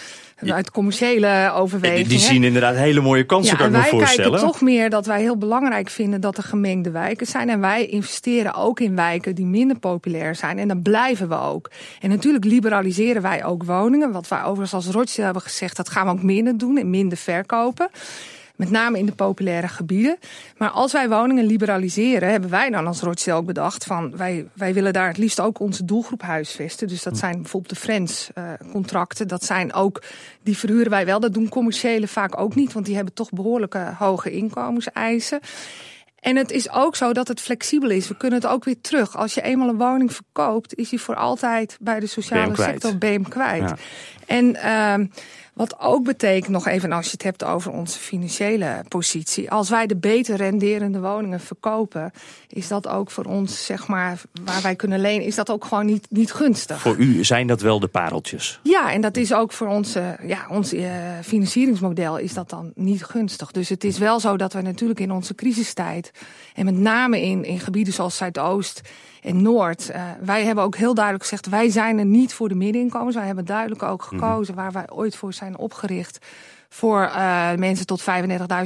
uit 0.48 0.72
commerciële 0.72 1.52
overwegingen. 1.56 2.10
Die 2.10 2.20
zien 2.20 2.44
inderdaad 2.44 2.76
hele 2.76 3.02
mooie 3.02 3.24
kansen, 3.24 3.58
kan 3.58 3.66
ik 3.66 3.72
me 3.72 3.78
voorstellen. 3.78 4.32
Wij 4.32 4.40
kijken 4.40 4.52
toch 4.52 4.62
meer 4.62 4.90
dat 4.90 5.06
wij 5.06 5.22
heel 5.22 5.38
belangrijk 5.38 5.90
vinden 5.90 6.22
dat 6.22 6.38
er 6.38 6.44
gemengde 6.44 6.92
wijken 6.92 7.28
zijn. 7.28 7.50
En 7.50 7.60
wij 7.60 7.86
investeren 7.86 8.54
ook 8.54 8.80
in 8.80 8.96
wijken 8.96 9.36
die 9.36 9.46
minder 9.46 9.80
populair 9.80 10.36
zijn. 10.36 10.60
En 10.60 10.68
dan 10.68 10.82
blijven 10.82 11.30
we 11.30 11.40
ook. 11.40 11.72
En 12.00 12.10
natuurlijk 12.10 12.46
liberaliseren 12.46 13.22
wij 13.22 13.46
ook 13.46 13.64
woningen. 13.64 14.12
Wat 14.12 14.28
wij 14.28 14.44
overigens 14.44 14.74
als 14.74 14.86
Rochdale 14.86 15.24
hebben 15.24 15.42
gezegd, 15.42 15.76
dat 15.76 15.90
gaan 15.90 16.06
we 16.06 16.12
ook 16.12 16.24
minder 16.24 16.58
doen 16.58 16.78
en 16.78 16.90
minder 16.90 17.18
verkopen. 17.18 17.90
Met 18.62 18.72
name 18.72 18.98
in 18.98 19.06
de 19.06 19.12
populaire 19.12 19.68
gebieden. 19.68 20.18
Maar 20.58 20.70
als 20.70 20.92
wij 20.92 21.10
woningen 21.10 21.46
liberaliseren, 21.46 22.30
hebben 22.30 22.50
wij 22.50 22.70
dan 22.70 22.88
als 22.88 23.02
Rochdale 23.02 23.38
ook 23.38 23.46
bedacht 23.46 23.84
van 23.84 24.18
wij, 24.18 24.48
wij 24.54 24.74
willen 24.74 24.94
daar 24.94 25.08
het 25.08 25.18
liefst 25.18 25.40
ook 25.40 25.60
onze 25.60 25.86
doelgroep 25.86 26.22
huisvesten. 26.22 26.88
Dus 26.88 27.04
dat 27.04 27.14
hm. 27.14 27.20
zijn 27.20 27.42
bijvoorbeeld 27.42 27.74
de 27.74 27.80
Friends 27.80 28.30
uh, 28.36 28.44
contracten. 28.72 29.28
Dat 29.28 29.44
zijn 29.44 29.74
ook, 29.74 30.04
die 30.44 30.58
verhuren 30.58 30.90
wij 30.90 31.06
wel. 31.06 31.20
Dat 31.20 31.34
doen 31.34 31.50
commerciële 31.50 32.08
vaak 32.08 32.40
ook 32.40 32.56
niet, 32.56 32.74
want 32.74 32.86
die 32.86 32.96
hebben 32.96 33.14
toch 33.14 33.30
behoorlijke 33.30 33.94
hoge 33.98 34.32
inkomenseisen. 34.32 35.40
En 36.20 36.36
het 36.36 36.52
is 36.52 36.72
ook 36.72 36.96
zo 36.96 37.14
dat 37.14 37.28
het 37.28 37.42
flexibel 37.42 37.90
is. 37.90 38.08
We 38.08 38.18
kunnen 38.18 38.40
het 38.40 38.50
ook 38.50 38.64
weer 38.64 38.82
terug. 38.82 39.18
Als 39.18 39.34
je 39.34 39.42
eenmaal 39.42 39.70
een 39.70 39.78
woning 39.78 40.14
verkoopt, 40.14 40.76
is 40.76 40.90
die 40.90 41.02
voor 41.02 41.16
altijd 41.16 41.78
bij 41.80 42.00
de 42.00 42.08
sociale 42.08 42.56
sector 42.56 42.98
BM 42.98 43.22
kwijt. 43.22 43.70
Ja. 43.70 43.76
En 44.26 44.46
uh, 44.56 45.08
wat 45.54 45.80
ook 45.80 46.04
betekent, 46.04 46.52
nog 46.52 46.68
even 46.68 46.92
als 46.92 47.06
je 47.06 47.12
het 47.12 47.24
hebt 47.24 47.44
over 47.44 47.72
onze 47.72 48.00
financiële 48.00 48.84
positie. 48.88 49.52
Als 49.52 49.70
wij 49.70 49.88
de 49.88 49.96
beter 49.96 50.36
renderende 50.36 51.00
woningen 51.00 51.40
verkopen, 51.40 52.12
is 52.48 52.68
dat 52.68 52.88
ook 52.88 53.12
voor 53.12 53.26
ons, 53.26 53.66
zeg 53.66 53.88
maar, 53.88 54.22
waar 54.44 54.62
wij 54.62 54.76
kunnen 54.76 55.00
lenen, 55.00 55.26
is 55.26 55.36
dat 55.36 55.50
ook 55.50 55.66
gewoon 55.66 55.86
niet, 55.86 56.08
niet 56.10 56.34
gunstig. 56.34 56.82
Voor 56.82 56.98
u 56.98 57.24
zijn 57.24 57.48
dat 57.48 57.62
wel 57.62 57.80
de 57.80 57.88
pareltjes? 57.88 58.60
Ja, 58.64 58.92
en 58.92 59.02
dat 59.02 59.18
is 59.18 59.34
ook 59.34 59.52
voor 59.52 59.68
ons, 59.68 59.94
ja, 60.24 60.46
ons 60.50 60.74
uh, 60.74 60.92
financieringsmodel 61.24 62.18
is 62.18 62.34
dat 62.34 62.50
dan 62.50 62.72
niet 62.76 63.04
gunstig. 63.04 63.52
Dus 63.52 63.70
het 63.70 63.84
is 63.84 63.98
wel 63.98 64.20
zo 64.20 64.38
dat 64.38 64.54
we 64.54 64.62
natuurlijk 64.62 65.00
in 65.00 65.12
onze 65.12 65.36
crisistijd, 65.36 66.12
en 66.54 66.66
met 66.66 66.78
name 66.78 67.22
in, 67.22 67.44
in 67.44 67.60
gebieden 67.60 67.94
zoals 67.94 68.18
Zuidoost 68.18 68.82
en 69.22 69.42
Noord. 69.42 69.90
Uh, 69.90 70.04
wij 70.22 70.46
hebben 70.46 70.64
ook 70.64 70.76
heel 70.76 70.94
duidelijk 70.94 71.24
gezegd, 71.24 71.50
wij 71.50 71.70
zijn 71.70 72.00
er 72.00 72.06
niet 72.06 72.34
voor 72.34 72.50
de 72.50 72.56
middeninkomens. 72.56 73.16
Wij 73.16 73.26
hebben 73.26 73.46
duidelijk 73.46 73.84
ook 73.84 74.02
mhm. 74.02 74.10
gekozen 74.10 74.56
waar 74.56 74.72
wij 74.72 74.90
ooit 74.90 75.16
voor 75.16 75.34
zijn 75.34 75.58
opgericht. 75.58 76.26
Voor 76.70 77.02
uh, 77.02 77.54
mensen 77.54 77.86
tot 77.86 78.02
35.000 78.02 78.08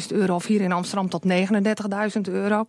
euro 0.07 0.35
of 0.35 0.45
hier 0.45 0.61
in 0.61 0.71
Amsterdam 0.71 1.09
tot 1.09 1.23
39.000 1.25 2.21
euro. 2.21 2.65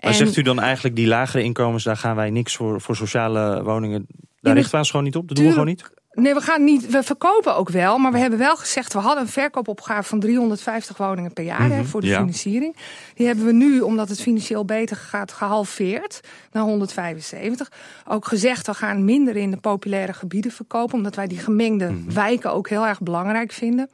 Maar 0.00 0.14
zegt 0.14 0.36
u 0.36 0.42
dan 0.42 0.60
eigenlijk 0.60 0.96
die 0.96 1.06
lagere 1.06 1.42
inkomens, 1.42 1.84
daar 1.84 1.96
gaan 1.96 2.16
wij 2.16 2.30
niks 2.30 2.56
voor, 2.56 2.80
voor 2.80 2.96
sociale 2.96 3.62
woningen, 3.62 4.06
daar 4.40 4.54
richten 4.54 4.72
we 4.72 4.78
ons 4.78 4.90
gewoon 4.90 5.04
niet 5.04 5.16
op? 5.16 5.28
Dat 5.28 5.36
doen 5.36 5.46
we 5.46 5.52
gewoon 5.52 5.66
niet? 5.66 5.90
Nee, 6.20 6.34
we 6.34 6.40
gaan 6.40 6.64
niet. 6.64 6.86
We 6.86 7.02
verkopen 7.02 7.56
ook 7.56 7.68
wel, 7.68 7.98
maar 7.98 8.12
we 8.12 8.18
hebben 8.18 8.38
wel 8.38 8.56
gezegd, 8.56 8.92
we 8.92 8.98
hadden 8.98 9.22
een 9.22 9.28
verkoopopgave 9.28 10.08
van 10.08 10.20
350 10.20 10.96
woningen 10.96 11.32
per 11.32 11.44
jaar 11.44 11.68
hè, 11.68 11.76
mhm, 11.76 11.84
voor 11.84 12.00
de 12.00 12.06
financiering. 12.06 12.76
Die 13.14 13.26
hebben 13.26 13.44
we 13.44 13.52
nu, 13.52 13.80
omdat 13.80 14.08
het 14.08 14.20
financieel 14.20 14.64
beter 14.64 14.96
gaat, 14.96 15.32
gehalveerd 15.32 16.20
naar 16.52 16.62
175. 16.62 17.72
Ook 18.08 18.26
gezegd, 18.26 18.66
we 18.66 18.74
gaan 18.74 19.04
minder 19.04 19.36
in 19.36 19.50
de 19.50 19.56
populaire 19.56 20.12
gebieden 20.12 20.52
verkopen, 20.52 20.94
omdat 20.94 21.14
wij 21.14 21.26
die 21.26 21.38
gemengde 21.38 21.90
mhm. 21.90 22.12
wijken 22.12 22.52
ook 22.52 22.68
heel 22.68 22.86
erg 22.86 23.00
belangrijk 23.00 23.52
vinden. 23.52 23.90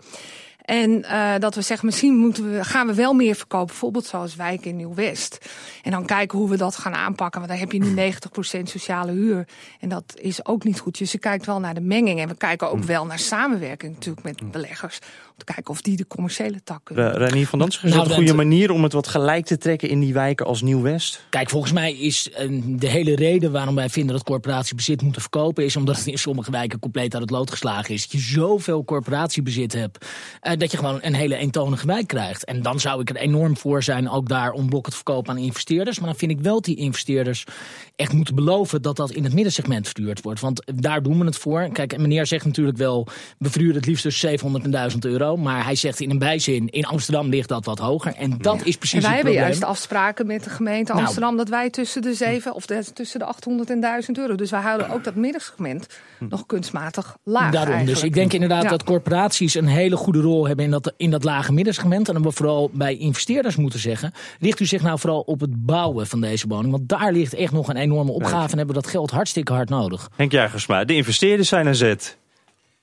En 0.66 0.90
uh, 0.90 1.34
dat 1.38 1.54
we 1.54 1.60
zeggen, 1.60 1.86
misschien 1.86 2.16
moeten 2.16 2.52
we, 2.52 2.64
gaan 2.64 2.86
we 2.86 2.94
wel 2.94 3.12
meer 3.12 3.34
verkopen. 3.34 3.66
Bijvoorbeeld 3.66 4.04
zoals 4.04 4.36
wijken 4.36 4.70
in 4.70 4.76
Nieuw-West. 4.76 5.50
En 5.82 5.90
dan 5.90 6.06
kijken 6.06 6.38
hoe 6.38 6.50
we 6.50 6.56
dat 6.56 6.76
gaan 6.76 6.94
aanpakken. 6.94 7.40
Want 7.40 7.52
dan 7.52 7.60
heb 7.60 7.72
je 7.72 7.78
nu 7.78 7.94
90% 8.58 8.62
sociale 8.62 9.12
huur. 9.12 9.48
En 9.80 9.88
dat 9.88 10.14
is 10.14 10.46
ook 10.46 10.64
niet 10.64 10.80
goed. 10.80 10.98
Dus 10.98 11.12
je 11.12 11.18
kijkt 11.18 11.46
wel 11.46 11.60
naar 11.60 11.74
de 11.74 11.80
menging. 11.80 12.20
En 12.20 12.28
we 12.28 12.36
kijken 12.36 12.70
ook 12.70 12.80
hm. 12.80 12.86
wel 12.86 13.06
naar 13.06 13.18
samenwerking 13.18 13.94
natuurlijk 13.94 14.26
met 14.26 14.40
hm. 14.40 14.50
beleggers. 14.50 14.98
Om 15.36 15.44
te 15.44 15.52
kijken 15.52 15.72
of 15.72 15.80
die 15.80 15.96
de 15.96 16.06
commerciële 16.06 16.62
tak 16.64 16.84
kunnen. 16.84 17.12
Renier 17.12 17.46
van 17.46 17.58
Dansen, 17.58 17.84
is 17.84 17.90
nou, 17.90 18.02
dat 18.02 18.10
een 18.10 18.16
goede 18.16 18.34
manier 18.34 18.70
om 18.70 18.82
het 18.82 18.92
wat 18.92 19.08
gelijk 19.08 19.46
te 19.46 19.58
trekken 19.58 19.88
in 19.88 20.00
die 20.00 20.12
wijken 20.12 20.46
als 20.46 20.62
Nieuw-West? 20.62 21.26
Kijk, 21.30 21.50
volgens 21.50 21.72
mij 21.72 21.92
is 21.92 22.30
de 22.66 22.88
hele 22.88 23.14
reden 23.14 23.52
waarom 23.52 23.74
wij 23.74 23.88
vinden 23.88 24.14
dat 24.14 24.24
corporatiebezit 24.24 25.02
moeten 25.02 25.20
verkopen... 25.20 25.64
is 25.64 25.76
omdat 25.76 25.96
het 25.96 26.06
in 26.06 26.18
sommige 26.18 26.50
wijken 26.50 26.78
compleet 26.78 27.12
uit 27.12 27.22
het 27.22 27.30
lood 27.30 27.50
geslagen 27.50 27.94
is. 27.94 28.02
Dat 28.02 28.12
je 28.12 28.18
zoveel 28.18 28.84
corporatiebezit 28.84 29.72
hebt... 29.72 30.06
Uh, 30.42 30.52
dat 30.56 30.70
je 30.70 30.76
gewoon 30.76 30.98
een 31.02 31.14
hele 31.14 31.36
eentonige 31.36 31.86
wijk 31.86 32.06
krijgt. 32.06 32.44
En 32.44 32.62
dan 32.62 32.80
zou 32.80 33.00
ik 33.00 33.10
er 33.10 33.16
enorm 33.16 33.56
voor 33.56 33.82
zijn, 33.82 34.10
ook 34.10 34.28
daar 34.28 34.52
om 34.52 34.68
blokken 34.68 34.90
te 34.90 34.96
verkopen 34.96 35.32
aan 35.32 35.38
investeerders. 35.38 35.98
Maar 35.98 36.08
dan 36.08 36.18
vind 36.18 36.30
ik 36.30 36.40
wel 36.40 36.54
dat 36.54 36.64
die 36.64 36.76
investeerders 36.76 37.44
echt 37.96 38.12
moeten 38.12 38.34
beloven 38.34 38.82
dat 38.82 38.96
dat 38.96 39.10
in 39.10 39.24
het 39.24 39.34
middensegment 39.34 39.86
verduurd 39.86 40.22
wordt. 40.22 40.40
Want 40.40 40.62
daar 40.74 41.02
doen 41.02 41.18
we 41.18 41.24
het 41.24 41.36
voor. 41.36 41.68
Kijk, 41.72 41.98
meneer 41.98 42.26
zegt 42.26 42.44
natuurlijk 42.44 42.76
wel, 42.76 43.06
we 43.38 43.50
verduren 43.50 43.74
het 43.76 43.86
liefst 43.86 44.02
dus 44.02 44.18
700 44.18 44.64
en 44.64 44.70
1000 44.70 45.02
euro. 45.26 45.42
Maar 45.42 45.64
hij 45.64 45.74
zegt 45.74 46.00
in 46.00 46.10
een 46.10 46.18
bijzin, 46.18 46.68
in 46.68 46.84
Amsterdam 46.84 47.28
ligt 47.28 47.48
dat 47.48 47.64
wat 47.64 47.78
hoger. 47.78 48.14
En 48.14 48.38
dat 48.38 48.64
is 48.64 48.76
precies 48.76 49.02
en 49.02 49.08
wij 49.08 49.14
hebben 49.14 49.32
juist 49.32 49.64
afspraken 49.64 50.26
met 50.26 50.44
de 50.44 50.50
gemeente 50.50 50.92
nou. 50.92 51.04
Amsterdam 51.04 51.36
dat 51.36 51.48
wij 51.48 51.70
tussen 51.70 52.02
de 52.02 52.14
7 52.14 52.54
of 52.54 52.66
de, 52.66 52.84
tussen 52.94 53.18
de 53.18 53.24
800 53.24 53.70
en 53.70 53.80
1000 53.80 54.18
euro. 54.18 54.34
Dus 54.34 54.50
wij 54.50 54.60
houden 54.60 54.90
ook 54.90 55.04
dat 55.04 55.14
middensegment 55.14 55.86
nog 56.18 56.46
kunstmatig 56.46 57.16
laag. 57.22 57.52
Daarom, 57.52 57.84
dus 57.84 58.02
ik 58.02 58.14
denk 58.14 58.32
inderdaad 58.32 58.68
dat 58.68 58.84
corporaties 58.84 59.54
een 59.54 59.66
hele 59.66 59.96
goede 59.96 60.20
rol 60.20 60.46
hebben 60.46 60.64
in 60.64 60.70
dat, 60.70 60.92
in 60.96 61.10
dat 61.10 61.24
lage 61.24 61.52
middensegment. 61.52 62.08
En 62.08 62.14
dan 62.14 62.22
we 62.22 62.32
vooral 62.32 62.70
bij 62.72 62.96
investeerders 62.96 63.56
moeten 63.56 63.78
zeggen, 63.80 64.12
richt 64.40 64.60
u 64.60 64.66
zich 64.66 64.82
nou 64.82 64.98
vooral 64.98 65.20
op 65.20 65.40
het 65.40 65.66
bouwen 65.66 66.06
van 66.06 66.20
deze 66.20 66.46
woning. 66.46 66.70
Want 66.70 66.88
daar 66.88 67.12
ligt 67.12 67.34
echt 67.34 67.52
nog 67.52 67.68
een 67.68 67.76
enorme 67.76 68.12
opgave 68.12 68.50
en 68.50 68.56
hebben 68.56 68.74
dat 68.74 68.86
geld 68.86 69.10
hartstikke 69.10 69.52
hard 69.52 69.68
nodig. 69.68 70.10
Henk 70.16 70.32
Jagersma, 70.32 70.84
de 70.84 70.94
investeerders 70.94 71.48
zijn 71.48 71.66
aan 71.66 71.74
zet. 71.74 72.16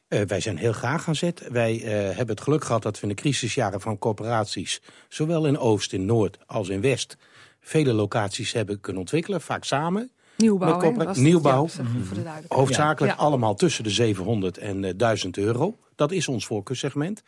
Uh, 0.10 0.22
wij 0.22 0.40
zijn 0.40 0.58
heel 0.58 0.74
graag 0.74 1.08
aan 1.08 1.16
zet. 1.16 1.48
Wij 1.52 1.76
uh, 1.76 1.90
hebben 1.90 2.36
het 2.36 2.42
geluk 2.42 2.64
gehad 2.64 2.82
dat 2.82 2.96
we 2.96 3.02
in 3.02 3.08
de 3.08 3.22
crisisjaren 3.22 3.82
van 3.82 4.00
corporaties... 4.00 4.82
zowel 5.10 5.46
in 5.46 5.58
Oost, 5.58 5.94
in 5.94 6.06
Noord 6.06 6.38
als 6.46 6.70
in 6.70 6.82
West... 6.82 7.18
vele 7.62 7.94
locaties 7.94 8.52
hebben 8.52 8.80
kunnen 8.80 9.02
ontwikkelen, 9.02 9.42
vaak 9.42 9.64
samen... 9.64 10.12
Nieuwbouw. 11.18 11.68
Ja, 11.68 12.42
de 12.42 12.46
hoofdzakelijk 12.48 13.14
ja. 13.14 13.20
allemaal 13.20 13.56
tussen 13.56 13.84
de 13.84 13.90
700 13.90 14.58
en 14.58 14.84
uh, 14.84 14.90
eh, 14.90 14.98
1000 14.98 15.38
euro. 15.38 15.78
Dat 15.96 16.12
is 16.12 16.28
ons 16.28 16.46
voorkeursegment. 16.46 17.24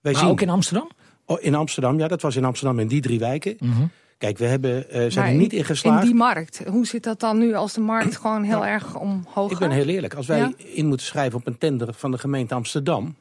Wij 0.00 0.12
maar 0.12 0.20
zien... 0.20 0.30
ook 0.30 0.40
in 0.40 0.48
Amsterdam? 0.48 0.90
Oh, 1.24 1.42
in 1.42 1.54
Amsterdam, 1.54 1.98
ja, 1.98 2.08
dat 2.08 2.22
was 2.22 2.36
in 2.36 2.44
Amsterdam 2.44 2.78
in 2.78 2.88
die 2.88 3.00
drie 3.00 3.18
wijken. 3.18 3.56
-hmm. 3.58 3.90
Kijk, 4.18 4.38
we 4.38 4.44
hebben, 4.44 4.86
uh, 4.96 5.10
zijn 5.10 5.32
er 5.32 5.38
niet 5.38 5.52
in 5.52 5.64
geslaagd. 5.64 6.02
In 6.02 6.06
die 6.06 6.14
markt, 6.14 6.62
hoe 6.66 6.86
zit 6.86 7.02
dat 7.02 7.20
dan 7.20 7.38
nu 7.38 7.54
als 7.54 7.72
de 7.72 7.80
markt 7.80 8.16
gewoon 8.16 8.42
heel 8.42 8.58
nou, 8.58 8.70
erg 8.70 8.98
omhoog 8.98 9.32
gaat? 9.32 9.50
Ik 9.50 9.58
ben 9.58 9.70
heel 9.70 9.86
eerlijk. 9.86 10.14
Als 10.14 10.26
wij 10.26 10.54
in 10.56 10.86
moeten 10.86 11.06
schrijven 11.06 11.38
op 11.38 11.46
een 11.46 11.58
tender 11.58 11.94
van 11.94 12.10
de 12.10 12.18
gemeente 12.18 12.54
Amsterdam... 12.54 13.16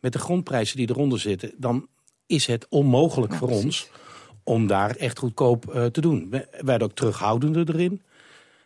met 0.00 0.12
de 0.12 0.18
grondprijzen 0.18 0.76
die 0.76 0.90
eronder 0.90 1.20
zitten... 1.20 1.52
dan 1.56 1.88
is 2.26 2.46
het 2.46 2.66
onmogelijk 2.68 3.34
voor 3.34 3.48
ons 3.48 3.90
om 4.44 4.66
daar 4.66 4.96
echt 4.96 5.18
goedkoop 5.18 5.74
uh, 5.74 5.84
te 5.84 6.00
doen. 6.00 6.26
We 6.30 6.48
werden 6.60 6.88
ook 6.88 6.94
terughoudender 6.94 7.68
erin. 7.68 8.02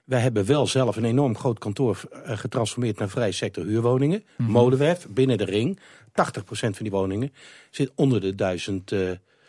Wij 0.04 0.20
hebben 0.20 0.46
wel 0.46 0.66
zelf 0.66 0.96
een 0.96 1.04
enorm 1.04 1.36
groot 1.36 1.58
kantoor 1.58 2.02
uh, 2.12 2.38
getransformeerd 2.38 2.98
naar 2.98 3.08
vrij 3.08 3.30
sector 3.32 3.64
huurwoningen. 3.64 4.24
Mm 4.36 4.44
-hmm. 4.44 4.54
Molenwerf, 4.54 5.06
binnen 5.08 5.38
de 5.38 5.44
ring. 5.44 5.78
80% 5.78 5.82
van 6.50 6.72
die 6.78 6.90
woningen 6.90 7.32
zit 7.70 7.92
onder 7.94 8.20
de 8.20 8.34
1000 8.34 8.92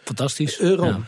Fantastisch. 0.04 0.60
euro. 0.60 0.86
Ja. 0.86 1.00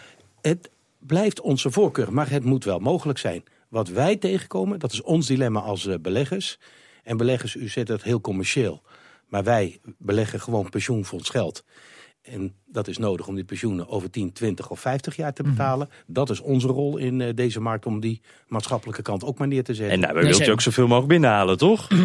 Het, 0.41 0.70
blijft 1.05 1.41
onze 1.41 1.72
voorkeur, 1.72 2.13
maar 2.13 2.29
het 2.29 2.43
moet 2.43 2.63
wel 2.63 2.79
mogelijk 2.79 3.19
zijn. 3.19 3.43
Wat 3.69 3.89
wij 3.89 4.15
tegenkomen, 4.15 4.79
dat 4.79 4.91
is 4.91 5.01
ons 5.01 5.27
dilemma 5.27 5.60
als 5.60 5.86
uh, 5.86 5.95
beleggers. 6.01 6.60
En 7.03 7.17
beleggers, 7.17 7.55
u 7.55 7.67
zet 7.67 7.88
het 7.88 8.03
heel 8.03 8.22
commercieel. 8.22 8.81
Maar 9.27 9.43
wij 9.43 9.79
beleggen 9.98 10.39
gewoon 10.41 10.69
pensioenfonds 10.69 11.29
geld. 11.29 11.63
En 12.22 12.53
dat 12.65 12.88
is 12.88 12.98
nodig 12.98 13.27
om 13.27 13.36
die 13.36 13.43
pensioenen 13.43 13.88
over 13.88 14.10
10, 14.10 14.33
20 14.33 14.69
of 14.69 14.79
50 14.79 15.15
jaar 15.15 15.33
te 15.33 15.43
betalen. 15.43 15.89
Dat 16.07 16.29
is 16.29 16.39
onze 16.39 16.67
rol 16.67 16.98
in 16.98 17.19
uh, 17.19 17.29
deze 17.36 17.60
markt 17.60 17.86
om 17.86 18.00
die 18.00 18.22
maatschappelijke 18.48 19.01
kant 19.01 19.24
ook 19.24 19.38
maar 19.38 19.48
neer 19.48 19.63
te 19.63 19.74
zetten. 19.74 19.93
En 19.93 20.00
nou, 20.13 20.25
wilt 20.27 20.45
je 20.45 20.51
ook 20.51 20.62
zoveel 20.62 20.83
mogelijk 20.88 21.07
binnenhalen, 21.12 21.57
toch? 21.57 21.88
ja, 21.89 21.95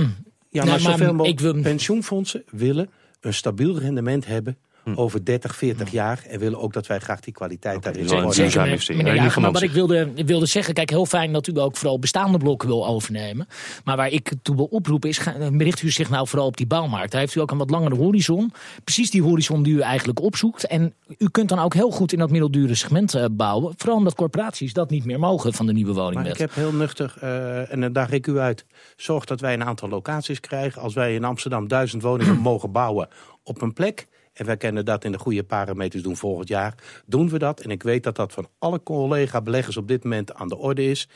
maar, 0.50 0.66
Nou, 0.66 0.80
zoveel 0.80 1.06
maar 1.06 1.14
mogelijk 1.14 1.40
ik 1.40 1.52
wil- 1.52 1.62
pensioenfondsen 1.62 2.42
willen 2.50 2.90
een 3.20 3.34
stabiel 3.34 3.78
rendement 3.78 4.26
hebben. 4.26 4.58
Over 4.94 5.24
30, 5.24 5.56
40 5.56 5.90
jaar. 5.90 6.22
En 6.28 6.38
willen 6.38 6.60
ook 6.60 6.72
dat 6.72 6.86
wij 6.86 6.98
graag 6.98 7.20
die 7.20 7.32
kwaliteit 7.32 7.82
daarin 7.82 8.04
een 8.04 8.10
orde 8.10 8.24
duurzaam 8.24 8.44
hebben. 8.44 8.70
investering. 8.70 9.02
meneer 9.02 9.22
Jager, 9.22 9.42
maar 9.42 9.52
wat 9.52 9.62
ik 9.62 9.70
wilde, 9.70 10.10
ik 10.14 10.26
wilde 10.26 10.46
zeggen, 10.46 10.74
kijk, 10.74 10.90
heel 10.90 11.06
fijn 11.06 11.32
dat 11.32 11.46
u 11.46 11.58
ook 11.58 11.76
vooral 11.76 11.98
bestaande 11.98 12.38
blokken 12.38 12.68
wil 12.68 12.86
overnemen. 12.86 13.48
Maar 13.84 13.96
waar 13.96 14.08
ik 14.08 14.32
toe 14.42 14.56
wil 14.56 14.64
oproepen 14.64 15.08
is, 15.08 15.20
richt 15.58 15.82
u 15.82 15.90
zich 15.90 16.10
nou 16.10 16.28
vooral 16.28 16.46
op 16.46 16.56
die 16.56 16.66
bouwmarkt. 16.66 17.10
Daar 17.10 17.20
heeft 17.20 17.34
u 17.34 17.40
ook 17.40 17.50
een 17.50 17.58
wat 17.58 17.70
langere 17.70 17.94
horizon. 17.94 18.52
Precies 18.84 19.10
die 19.10 19.22
horizon 19.22 19.62
die 19.62 19.74
u 19.74 19.80
eigenlijk 19.80 20.20
opzoekt. 20.20 20.66
En 20.66 20.94
u 21.18 21.28
kunt 21.30 21.48
dan 21.48 21.58
ook 21.58 21.74
heel 21.74 21.90
goed 21.90 22.12
in 22.12 22.18
dat 22.18 22.30
middeldure 22.30 22.74
segment 22.74 23.14
eh, 23.14 23.24
bouwen. 23.30 23.74
Vooral 23.76 23.96
omdat 23.96 24.14
corporaties 24.14 24.72
dat 24.72 24.90
niet 24.90 25.04
meer 25.04 25.18
mogen 25.18 25.52
van 25.52 25.66
de 25.66 25.72
nieuwe 25.72 25.92
Maar 25.92 26.02
woningwet. 26.02 26.32
ik 26.32 26.38
heb 26.38 26.54
heel 26.54 26.72
nuchter, 26.72 27.14
eh, 27.20 27.72
en 27.72 27.80
daar 27.80 27.92
daag 27.92 28.10
ik 28.10 28.26
u 28.26 28.38
uit, 28.38 28.64
zorg 28.96 29.24
dat 29.24 29.40
wij 29.40 29.54
een 29.54 29.64
aantal 29.64 29.88
locaties 29.88 30.40
krijgen. 30.40 30.82
Als 30.82 30.94
wij 30.94 31.14
in 31.14 31.24
Amsterdam 31.24 31.68
duizend 31.68 32.02
woningen 32.02 32.36
mogen 32.50 32.72
bouwen 32.72 33.08
op 33.42 33.62
een 33.62 33.72
plek... 33.72 34.06
en 34.38 34.46
wij 34.46 34.56
kunnen 34.56 34.84
dat 34.84 35.04
in 35.04 35.12
de 35.12 35.18
goede 35.18 35.44
parameters 35.44 36.02
doen 36.02 36.16
volgend 36.16 36.48
jaar, 36.48 36.74
doen 37.06 37.28
we 37.28 37.38
dat. 37.38 37.60
En 37.60 37.70
ik 37.70 37.82
weet 37.82 38.02
dat 38.02 38.16
dat 38.16 38.32
van 38.32 38.48
alle 38.58 38.82
collega-beleggers 38.82 39.76
op 39.76 39.88
dit 39.88 40.04
moment 40.04 40.34
aan 40.34 40.48
de 40.48 40.56
orde 40.56 40.84
is. 40.84 41.08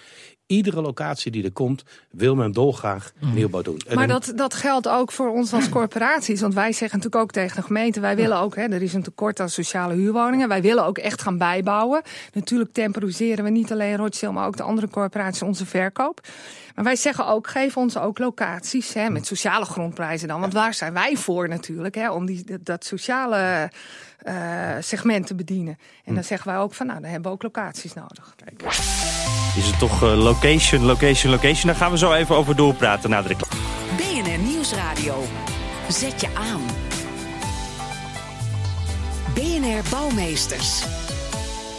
Iedere 0.46 0.80
locatie 0.80 1.30
die 1.30 1.44
er 1.44 1.52
komt, 1.52 1.82
wil 2.10 2.34
men 2.34 2.52
dolgraag 2.52 3.12
nieuwbouw 3.18 3.62
doen. 3.62 3.80
En 3.88 3.96
Maar 3.96 4.06
dat, 4.06 4.32
dat 4.36 4.54
geldt 4.54 4.88
ook 4.88 5.12
voor 5.12 5.30
ons 5.30 5.52
als 5.52 5.68
corporaties. 5.78 6.40
Want 6.40 6.54
wij 6.54 6.72
zeggen 6.72 6.98
natuurlijk 6.98 7.24
ook 7.24 7.30
tegen 7.32 7.56
de 7.56 7.62
gemeente... 7.62 8.00
wij 8.00 8.16
willen 8.16 8.38
ook, 8.38 8.56
hè, 8.56 8.62
er 8.62 8.82
is 8.82 8.94
een 8.94 9.02
tekort 9.02 9.40
aan 9.40 9.48
sociale 9.48 9.94
huurwoningen. 9.94 10.48
Wij 10.48 10.62
willen 10.62 10.84
ook 10.84 10.98
echt 10.98 11.22
gaan 11.22 11.38
bijbouwen. 11.38 12.02
Natuurlijk 12.32 12.72
temporiseren 12.72 13.44
we 13.44 13.50
niet 13.50 13.72
alleen 13.72 13.96
Rothschild... 13.96 14.32
maar 14.32 14.46
ook 14.46 14.56
de 14.56 14.62
andere 14.62 14.88
corporaties 14.88 15.42
onze 15.42 15.66
verkoop. 15.66 16.20
Maar 16.74 16.84
wij 16.84 16.96
zeggen 16.96 17.26
ook, 17.26 17.48
geef 17.48 17.76
ons 17.76 17.96
ook 17.96 18.18
locaties 18.18 18.94
hè, 18.94 19.10
met 19.10 19.26
sociale 19.26 19.64
grondprijzen 19.64 20.28
dan. 20.28 20.40
Want 20.40 20.52
waar 20.52 20.74
zijn 20.74 20.92
wij 20.92 21.16
voor 21.16 21.48
natuurlijk? 21.48 21.94
Hè, 21.94 22.10
om 22.10 22.26
die, 22.26 22.44
dat 22.60 22.84
sociale 22.84 23.70
eh, 24.18 24.70
segment 24.80 25.26
te 25.26 25.34
bedienen. 25.34 25.78
En 26.04 26.14
dan 26.14 26.24
zeggen 26.24 26.50
wij 26.52 26.58
ook 26.58 26.74
van, 26.74 26.86
nou, 26.86 27.00
dan 27.00 27.10
hebben 27.10 27.30
we 27.30 27.36
ook 27.36 27.42
locaties 27.42 27.94
nodig. 27.94 28.34
Is 29.56 29.66
het 29.66 29.78
toch 29.78 30.02
eh, 30.02 30.22
location, 30.22 30.84
location, 30.84 31.30
location? 31.30 31.66
Daar 31.66 31.76
gaan 31.76 31.90
we 31.90 31.98
zo 31.98 32.12
even 32.12 32.36
over 32.36 32.56
doorpraten 32.56 33.10
na 33.10 33.22
de 33.22 33.28
reclame. 33.28 33.54
BNR 33.96 34.38
Nieuwsradio. 34.38 35.24
Zet 35.88 36.20
je 36.20 36.28
aan. 36.34 36.62
BNR 39.34 39.90
Bouwmeesters. 39.90 41.01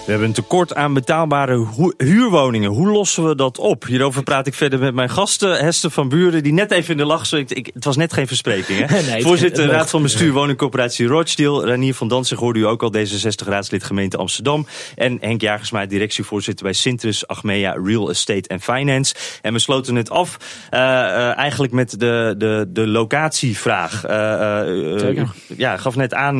We 0.05 0.11
hebben 0.11 0.27
een 0.27 0.33
tekort 0.33 0.75
aan 0.75 0.93
betaalbare 0.93 1.67
hu- 1.75 2.05
huurwoningen. 2.05 2.69
Hoe 2.69 2.87
lossen 2.87 3.27
we 3.27 3.35
dat 3.35 3.57
op? 3.59 3.85
Hierover 3.85 4.23
praat 4.23 4.47
ik 4.47 4.53
verder 4.53 4.79
met 4.79 4.93
mijn 4.93 5.09
gasten. 5.09 5.57
Hester 5.57 5.91
van 5.91 6.09
Buren, 6.09 6.43
die 6.43 6.53
net 6.53 6.71
even 6.71 6.91
in 6.91 6.97
de 6.97 7.05
lach. 7.05 7.31
Ik, 7.33 7.69
het 7.73 7.83
was 7.83 7.97
net 7.97 8.13
geen 8.13 8.27
verspreking, 8.27 8.87
hè? 8.87 9.01
Nee, 9.11 9.21
Voorzitter 9.21 9.65
Raad 9.65 9.89
van 9.89 10.01
Bestuur 10.01 10.31
Woningcorporatie 10.31 11.07
Rochdale. 11.07 11.65
Ranier 11.65 11.93
van 11.93 12.07
Danzig 12.07 12.39
hoorde 12.39 12.59
u 12.59 12.65
ook 12.65 12.83
al, 12.83 12.93
D66-raadslid 12.97 13.83
gemeente 13.83 14.17
Amsterdam. 14.17 14.67
En 14.95 15.17
Henk 15.21 15.41
Jagersma, 15.41 15.85
directievoorzitter 15.85 16.65
bij 16.65 16.73
Sintrus 16.73 17.27
Achmea 17.27 17.75
Real 17.83 18.09
Estate 18.09 18.49
and 18.49 18.63
Finance. 18.63 19.15
En 19.41 19.53
we 19.53 19.59
sloten 19.59 19.95
het 19.95 20.09
af 20.09 20.37
eh, 20.69 20.79
eh, 20.79 21.37
eigenlijk 21.37 21.73
met 21.73 21.99
de, 21.99 22.35
de, 22.37 22.65
de 22.69 22.87
locatievraag. 22.87 23.91
Zeker. 24.99 25.33
ja, 25.57 25.77
gaf 25.77 25.95
net 25.95 26.13
aan, 26.13 26.39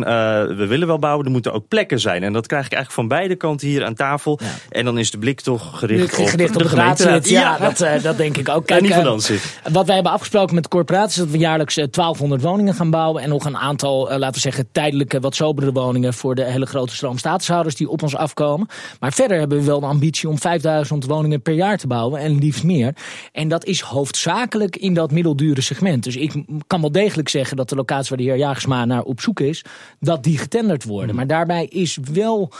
we 0.55 0.65
willen 0.67 0.87
wel 0.87 0.99
bouwen, 0.99 1.25
er 1.25 1.31
moeten 1.31 1.53
ook 1.53 1.67
plekken 1.67 1.99
zijn. 1.99 2.23
En 2.23 2.33
dat 2.33 2.47
krijg 2.47 2.65
ik 2.65 2.71
eigenlijk 2.71 3.01
van 3.01 3.17
beide 3.17 3.35
kanten 3.35 3.51
hier 3.61 3.85
aan 3.85 3.93
tafel. 3.93 4.39
En 4.69 4.85
dan 4.85 4.97
is 4.97 5.11
de 5.11 5.17
blik 5.17 5.41
toch 5.41 5.79
gericht, 5.79 6.19
op 6.19 6.25
Gericht 6.27 6.55
op 6.55 6.63
de 6.63 7.19
de. 7.21 7.29
Ja, 7.29 7.57
dat, 7.57 7.81
eh, 7.81 8.01
dat 8.01 8.17
denk 8.17 8.37
ik 8.37 8.49
ook. 8.49 8.69
Ranier 8.69 8.89
van 8.89 8.99
eh, 8.99 9.05
Danzig. 9.05 9.59
Wat 9.71 9.85
wij 9.85 9.95
hebben 9.95 10.13
afgesproken 10.13 10.55
met 10.55 10.63
de 10.63 10.69
corporaties 10.69 11.17
is 11.17 11.23
dat 11.23 11.31
we 11.31 11.37
jaarlijks 11.37 11.77
eh, 11.77 11.85
1200 11.91 12.41
woningen 12.41 12.73
gaan 12.73 12.89
bouwen. 12.89 13.23
En 13.23 13.29
nog 13.29 13.45
een 13.45 13.57
aantal, 13.57 14.11
eh, 14.11 14.17
laten 14.17 14.35
we 14.35 14.39
zeggen, 14.39 14.67
tijdelijke, 14.71 15.19
wat 15.19 15.35
sobere 15.35 15.71
woningen 15.71 16.13
voor 16.13 16.35
de 16.35 16.43
hele 16.43 16.65
grote 16.65 16.95
stroom 16.95 17.17
statushouders 17.17 17.75
die 17.75 17.89
op 17.89 18.03
ons 18.03 18.15
afkomen. 18.15 18.67
Maar 18.99 19.13
verder 19.13 19.39
hebben 19.39 19.57
we 19.57 19.63
wel 19.63 19.79
de 19.79 19.85
ambitie 19.85 20.29
om 20.29 20.37
5000 20.39 21.05
woningen 21.05 21.41
per 21.41 21.53
jaar 21.53 21.77
te 21.77 21.87
bouwen 21.87 22.19
en 22.19 22.39
liefst 22.39 22.63
meer. 22.63 22.95
En 23.31 23.47
dat 23.47 23.65
is 23.65 23.79
hoofdzakelijk 23.79 24.75
in 24.75 24.93
dat 24.93 25.11
middeldure 25.11 25.61
segment. 25.61 26.03
Dus 26.03 26.15
ik 26.15 26.33
kan 26.67 26.81
wel 26.81 26.91
degelijk 26.91 27.29
zeggen 27.29 27.57
dat 27.57 27.69
de 27.69 27.75
locatie 27.75 28.09
waar 28.09 28.17
de 28.17 28.23
heer 28.23 28.37
Jagersma 28.37 28.85
naar 28.85 29.01
op 29.01 29.21
zoek 29.21 29.39
is, 29.39 29.65
dat 29.99 30.23
die 30.23 30.37
getenderd 30.37 30.83
worden. 30.83 31.15
Maar 31.15 31.27
daarbij 31.27 31.65
is 31.65 31.97
wel 32.13 32.51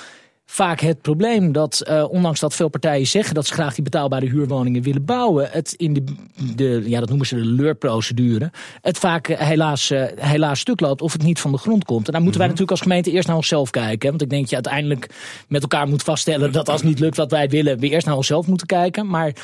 vaak 0.45 0.79
het 0.79 1.01
probleem 1.01 1.51
dat, 1.51 1.81
eh, 1.81 2.05
ondanks 2.09 2.39
dat 2.39 2.55
veel 2.55 2.69
partijen 2.69 3.07
zeggen 3.07 3.33
dat 3.35 3.45
ze 3.47 3.53
graag 3.53 3.73
die 3.75 3.83
betaalbare 3.83 4.29
huurwoningen 4.29 4.81
willen 4.81 5.05
bouwen, 5.05 5.49
het 5.51 5.73
in 5.73 5.93
de, 5.93 6.03
de 6.55 6.83
ja, 6.85 6.99
dat 6.99 7.09
noemen 7.09 7.27
ze 7.27 7.35
de 7.35 7.45
leurprocedure, 7.45 8.51
het 8.81 8.97
vaak 8.97 9.27
eh, 9.27 9.47
helaas, 9.47 9.89
eh, 9.89 10.03
helaas 10.15 10.59
stuk 10.59 10.79
loopt 10.79 11.01
of 11.01 11.13
het 11.13 11.23
niet 11.23 11.39
van 11.39 11.51
de 11.51 11.57
grond 11.57 11.85
komt. 11.85 12.05
En 12.05 12.11
daar 12.11 12.21
moeten 12.21 12.39
wij 12.39 12.49
natuurlijk 12.49 12.77
als 12.77 12.87
gemeente 12.87 13.11
eerst 13.11 13.27
naar 13.27 13.35
onszelf 13.35 13.69
kijken. 13.69 14.01
Hè? 14.01 14.09
Want 14.09 14.21
ik 14.21 14.29
denk 14.29 14.41
dat 14.41 14.49
je 14.49 14.55
uiteindelijk 14.55 15.09
met 15.47 15.61
elkaar 15.61 15.87
moet 15.87 16.03
vaststellen 16.03 16.51
dat 16.51 16.69
als 16.69 16.81
het 16.81 16.89
niet 16.89 16.99
lukt 16.99 17.17
wat 17.17 17.31
wij 17.31 17.49
willen, 17.49 17.79
we 17.79 17.89
eerst 17.89 18.05
naar 18.05 18.15
onszelf 18.15 18.47
moeten 18.47 18.67
kijken. 18.67 19.07
Maar 19.07 19.35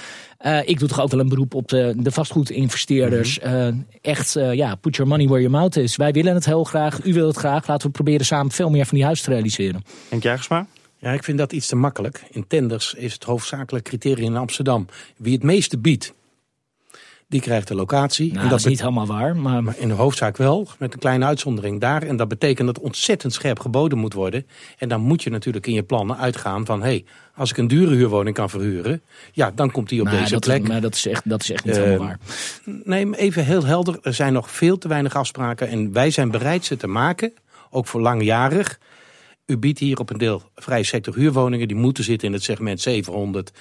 ik 0.66 0.80
doe 0.80 0.88
toch 0.88 1.02
ook 1.02 1.12
wel 1.12 1.20
een 1.20 1.30
beroep 1.30 1.54
op 1.54 1.68
de, 1.68 1.94
de 1.98 2.12
vastgoedinvesteerders. 2.12 3.40
Eh, 3.40 3.68
echt, 4.02 4.34
ja, 4.34 4.76
put 4.76 4.96
your 4.96 5.12
money 5.12 5.28
where 5.28 5.42
your 5.42 5.58
mouth 5.58 5.76
is. 5.76 5.96
Wij 5.96 6.12
willen 6.12 6.34
het 6.34 6.46
heel 6.46 6.64
graag, 6.64 7.04
u 7.04 7.14
wil 7.14 7.28
het 7.28 7.38
graag. 7.38 7.68
Laten 7.68 7.88
we 7.88 7.94
proberen 7.94 8.26
samen 8.26 8.52
veel 8.52 8.70
meer 8.70 8.86
van 8.86 8.96
die 8.96 9.06
huizen 9.06 9.26
te 9.26 9.32
realiseren. 9.32 9.84
Henk 10.10 10.24
Jagersma? 10.24 10.66
Ja, 11.02 11.12
ik 11.12 11.24
vind 11.24 11.38
dat 11.38 11.52
iets 11.52 11.68
te 11.68 11.76
makkelijk. 11.76 12.24
In 12.30 12.48
tenders 12.48 12.94
is 12.94 13.14
het 13.14 13.24
hoofdzakelijk 13.24 13.86
criterium 13.86 14.32
in 14.32 14.38
Amsterdam. 14.38 14.86
Wie 15.18 15.34
het 15.34 15.44
meeste 15.44 15.78
biedt, 15.78 16.14
die 17.28 17.42
krijgt 17.42 17.68
de 17.68 17.76
locatie. 17.76 18.34
Nou, 18.34 18.50
dat 18.50 18.60
is 18.60 18.66
niet 18.66 18.80
helemaal 18.80 19.06
waar, 19.06 19.36
maar... 19.36 19.64
Maar 19.64 19.78
in 19.78 19.88
de 19.88 19.94
hoofdzaak 19.94 20.38
wel, 20.38 20.68
met 20.80 20.94
een 20.94 21.00
kleine 21.00 21.26
uitzondering 21.26 21.80
daar. 21.80 22.04
En 22.04 22.16
dat 22.16 22.28
betekent 22.28 22.68
dat 22.68 22.80
ontzettend 22.80 23.34
scherp 23.34 23.60
geboden 23.60 23.98
moet 23.98 24.14
worden. 24.14 24.48
En 24.78 24.90
dan 24.90 25.02
moet 25.02 25.24
je 25.24 25.30
natuurlijk 25.30 25.68
in 25.68 25.74
je 25.74 25.84
plannen 25.84 26.18
uitgaan 26.18 26.66
van... 26.66 26.80
hé, 26.82 26.88
hey, 26.88 27.06
als 27.36 27.50
ik 27.50 27.58
een 27.58 27.68
dure 27.68 27.96
huurwoning 27.96 28.36
kan 28.36 28.50
verhuren... 28.50 29.02
ja, 29.32 29.52
dan 29.56 29.72
komt 29.72 29.90
die 29.90 30.00
op 30.00 30.06
Maar 30.06 30.20
deze 30.20 30.34
dat, 30.34 30.44
plek. 30.44 30.68
Maar 30.68 30.82
dat 30.82 30.96
is 30.96 31.06
echt, 31.06 31.30
dat 31.30 31.42
is 31.44 31.52
echt 31.52 31.66
niet 31.66 31.78
Eh, 31.78 31.84
helemaal 31.84 32.08
waar. 32.08 32.20
Nee, 32.84 33.16
even 33.16 33.46
heel 33.46 33.66
helder. 33.66 34.00
Er 34.02 34.14
zijn 34.14 34.34
nog 34.34 34.52
veel 34.52 34.78
te 34.78 34.88
weinig 34.88 35.16
afspraken. 35.16 35.70
En 35.70 35.94
wij 35.94 36.12
zijn 36.12 36.32
bereid 36.32 36.66
ze 36.66 36.78
te 36.78 36.88
maken, 36.88 37.34
ook 37.70 37.88
voor 37.88 38.02
langjarig. 38.02 38.80
U 39.50 39.58
biedt 39.58 39.80
hier 39.80 40.00
op 40.00 40.10
een 40.10 40.18
deel 40.18 40.42
vrije 40.56 40.84
sector 40.84 41.16
huurwoningen. 41.16 41.68
Die 41.68 41.78
moeten 41.78 42.04
zitten 42.04 42.28
in 42.28 42.34
het 42.34 42.44
segment 42.44 42.82
700... 42.82 43.52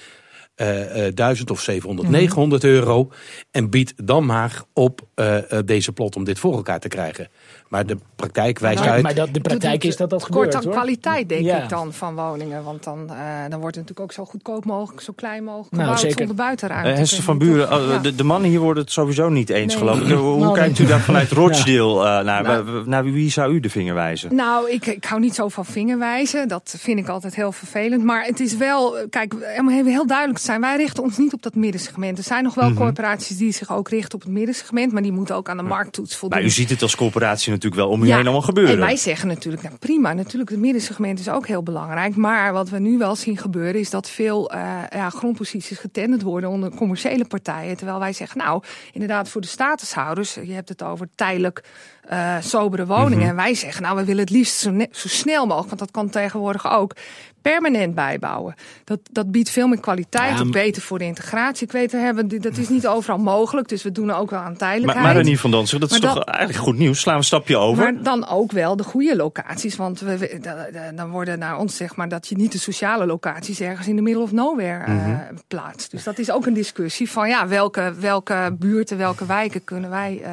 eh, 0.55 1.07
eh, 1.07 1.15
1000 1.15 1.51
of 1.51 1.61
700, 1.61 2.09
900 2.09 2.63
euro. 2.63 3.11
En 3.51 3.69
biedt 3.69 3.93
dan 4.07 4.25
maar 4.25 4.63
op 4.73 5.01
eh, 5.15 5.51
eh, 5.51 5.65
deze 5.65 5.91
plot 5.91 6.15
om 6.15 6.23
dit 6.23 6.39
voor 6.39 6.55
elkaar 6.55 6.79
te 6.79 6.87
krijgen. 6.87 7.27
Maar 7.69 7.85
de 7.85 7.97
praktijk 8.15 8.59
wijst 8.59 8.79
Maar, 8.79 8.89
uit. 8.89 9.03
maar 9.03 9.13
dat, 9.15 9.33
de 9.33 9.39
praktijk 9.41 9.83
is 9.83 9.95
dat 9.97 10.09
dat 10.09 10.19
Kort 10.21 10.33
gebeurt, 10.33 10.55
aan 10.55 10.63
hoor. 10.63 10.71
kwaliteit, 10.71 11.29
denk 11.29 11.45
Ja. 11.45 11.63
ik 11.63 11.69
dan, 11.69 11.93
van 11.93 12.15
woningen. 12.15 12.63
Want 12.63 12.83
dan, 12.83 12.97
eh, 13.09 13.15
dan 13.49 13.59
wordt 13.59 13.75
het 13.75 13.87
natuurlijk 13.87 13.99
ook 13.99 14.11
zo 14.11 14.25
goedkoop 14.25 14.65
mogelijk, 14.65 15.01
zo 15.01 15.13
klein 15.15 15.43
mogelijk 15.43 15.71
Nou, 15.71 15.81
gebouwd 15.83 15.99
zeker. 15.99 16.17
zonder 16.17 16.35
buitenruimte. 16.35 16.89
Eh, 16.91 16.97
Hester 16.97 17.23
van 17.23 17.37
Buren, 17.37 17.73
oh, 17.73 17.87
ja. 17.89 17.97
de, 17.97 18.15
de 18.15 18.23
mannen 18.23 18.49
hier 18.49 18.59
worden 18.59 18.83
het 18.83 18.91
sowieso 18.91 19.29
niet 19.29 19.49
eens, 19.49 19.73
Nee. 19.73 19.77
geloof 19.83 19.99
ik. 20.01 20.07
Hoe, 20.07 20.17
hoe 20.17 20.39
Nou, 20.39 20.53
kijkt 20.53 20.77
nee. 20.77 20.87
u 20.87 20.89
daar 20.89 20.99
vanuit 20.99 21.31
Rochdale 21.31 22.05
eh, 22.19 22.25
naar? 22.25 22.43
Wa- 22.43 22.81
Naar 22.85 23.03
wie 23.03 23.31
zou 23.31 23.53
u 23.53 23.59
de 23.59 23.69
vinger 23.69 23.93
wijzen? 23.93 24.35
Nou, 24.35 24.69
ik, 24.71 24.85
ik 24.85 25.05
hou 25.05 25.21
niet 25.21 25.35
zo 25.35 25.47
van 25.49 25.65
vingerwijzen. 25.65 26.47
Dat 26.47 26.75
vind 26.79 26.99
ik 26.99 27.07
altijd 27.07 27.35
heel 27.35 27.51
vervelend. 27.51 28.03
Maar 28.03 28.23
het 28.25 28.39
is 28.39 28.55
wel, 28.57 28.95
kijk, 29.09 29.33
om 29.59 29.69
even 29.69 29.91
heel 29.91 30.07
duidelijk 30.07 30.39
te 30.39 30.45
zijn. 30.45 30.61
Wij 30.61 30.77
richten 30.77 31.03
ons 31.03 31.17
niet 31.17 31.33
op 31.33 31.41
dat 31.41 31.55
middensegment. 31.55 32.17
Er 32.17 32.23
zijn 32.23 32.43
nog 32.43 32.55
wel 32.55 32.69
Mhm. 32.69 32.77
corporaties 32.77 33.37
die 33.37 33.51
zich 33.51 33.71
ook 33.75 33.89
richten 33.89 34.13
op 34.15 34.21
het 34.21 34.31
middensegment. 34.31 34.91
Maar 34.91 35.01
die 35.01 35.11
moeten 35.11 35.35
ook 35.35 35.49
aan 35.49 35.57
de 35.57 35.63
markttoets 35.63 36.15
voldoen. 36.15 36.37
Maar 36.37 36.47
u 36.47 36.51
ziet 36.51 36.69
het 36.69 36.81
als 36.81 36.95
corporatie 36.95 37.51
natuurlijk 37.63 37.81
wel 37.81 37.91
om 37.91 38.03
u 38.03 38.07
Ja, 38.07 38.15
heen 38.15 38.23
allemaal 38.23 38.41
gebeuren. 38.41 38.73
En 38.73 38.79
wij 38.79 38.95
zeggen 38.95 39.27
natuurlijk, 39.27 39.63
nou 39.63 39.77
prima, 39.77 40.13
natuurlijk 40.13 40.49
het 40.49 40.59
middensegment 40.59 41.19
is 41.19 41.29
ook 41.29 41.47
heel 41.47 41.63
belangrijk. 41.63 42.15
Maar 42.15 42.53
wat 42.53 42.69
we 42.69 42.79
nu 42.79 42.97
wel 42.97 43.15
zien 43.15 43.37
gebeuren 43.37 43.79
is 43.79 43.89
dat 43.89 44.09
veel 44.09 44.51
eh, 44.51 44.77
ja, 44.89 45.09
grondposities 45.09 45.77
getenderd 45.77 46.21
worden 46.21 46.49
onder 46.49 46.75
commerciële 46.75 47.25
partijen. 47.25 47.77
Terwijl 47.77 47.99
wij 47.99 48.13
zeggen, 48.13 48.37
nou 48.37 48.63
inderdaad 48.93 49.29
voor 49.29 49.41
de 49.41 49.47
statushouders, 49.47 50.33
je 50.33 50.53
hebt 50.53 50.69
het 50.69 50.83
over 50.83 51.07
tijdelijk 51.15 51.63
eh, 52.09 52.35
sobere 52.41 52.85
woningen. 52.85 53.17
Mhm. 53.17 53.29
En 53.29 53.35
wij 53.35 53.53
zeggen, 53.53 53.83
nou 53.83 53.95
we 53.95 54.05
willen 54.05 54.21
het 54.21 54.29
liefst 54.29 54.55
zo, 54.55 54.85
zo 54.91 55.07
snel 55.07 55.45
mogelijk, 55.45 55.67
want 55.67 55.79
dat 55.79 55.91
kan 55.91 56.09
tegenwoordig 56.09 56.71
ook, 56.71 56.95
permanent 57.41 57.95
bijbouwen. 57.95 58.55
Dat, 58.83 58.99
dat 59.11 59.31
biedt 59.31 59.49
veel 59.49 59.67
meer 59.67 59.79
kwaliteit, 59.79 60.37
Ja, 60.37 60.43
maar- 60.43 60.51
beter 60.53 60.81
voor 60.81 60.97
de 60.99 61.05
integratie. 61.05 61.65
Ik 61.67 61.71
weet, 61.73 61.91
we 61.91 61.97
hebben, 61.97 62.41
dat 62.41 62.57
is 62.57 62.69
niet 62.69 62.87
overal 62.87 63.17
mogelijk, 63.17 63.67
dus 63.67 63.83
we 63.83 63.91
doen 63.91 64.09
er 64.09 64.15
ook 64.15 64.29
wel 64.29 64.39
aan 64.39 64.45
maar, 64.45 64.57
tijdelijkheid. 64.57 65.05
maar 65.05 65.15
Renier 65.15 65.39
van 65.39 65.51
Danzig, 65.51 65.79
dat 65.79 65.91
is 65.91 65.99
Maar 65.99 66.13
toch 66.13 66.23
eigenlijk 66.23 66.59
goed 66.63 66.77
nieuws. 66.77 66.99
Slaan 66.99 67.13
we 67.13 67.19
een 67.19 67.25
stapje 67.25 67.57
over. 67.57 67.83
Maar 67.83 68.03
dan 68.03 68.27
ook 68.27 68.51
wel 68.51 68.75
de 68.75 68.83
goede 68.83 69.15
locaties. 69.15 69.75
Want 69.75 69.99
we, 69.99 70.17
we- 70.17 70.37
da- 70.41 70.67
da- 70.71 70.91
dan 70.91 71.09
worden 71.09 71.39
naar 71.39 71.57
ons 71.57 71.75
zeg 71.75 71.95
maar 71.95 72.09
dat 72.09 72.27
je 72.27 72.35
niet 72.35 72.51
de 72.51 72.57
sociale 72.59 73.05
locaties 73.05 73.59
ergens 73.61 73.87
in 73.87 73.95
de 73.95 74.01
middle 74.01 74.23
of 74.23 74.31
nowhere 74.31 74.83
eh, 74.83 74.93
Mhm. 74.95 75.17
plaatst. 75.47 75.91
Dus 75.91 76.03
dat 76.03 76.19
is 76.19 76.31
ook 76.31 76.45
een 76.45 76.53
discussie 76.53 77.11
van 77.11 77.27
ja, 77.29 77.47
welke, 77.47 77.93
welke 77.99 78.55
buurten, 78.59 78.97
welke 78.97 79.25
wijken 79.25 79.63
kunnen 79.63 79.89
wij 79.89 80.21
eh, 80.23 80.31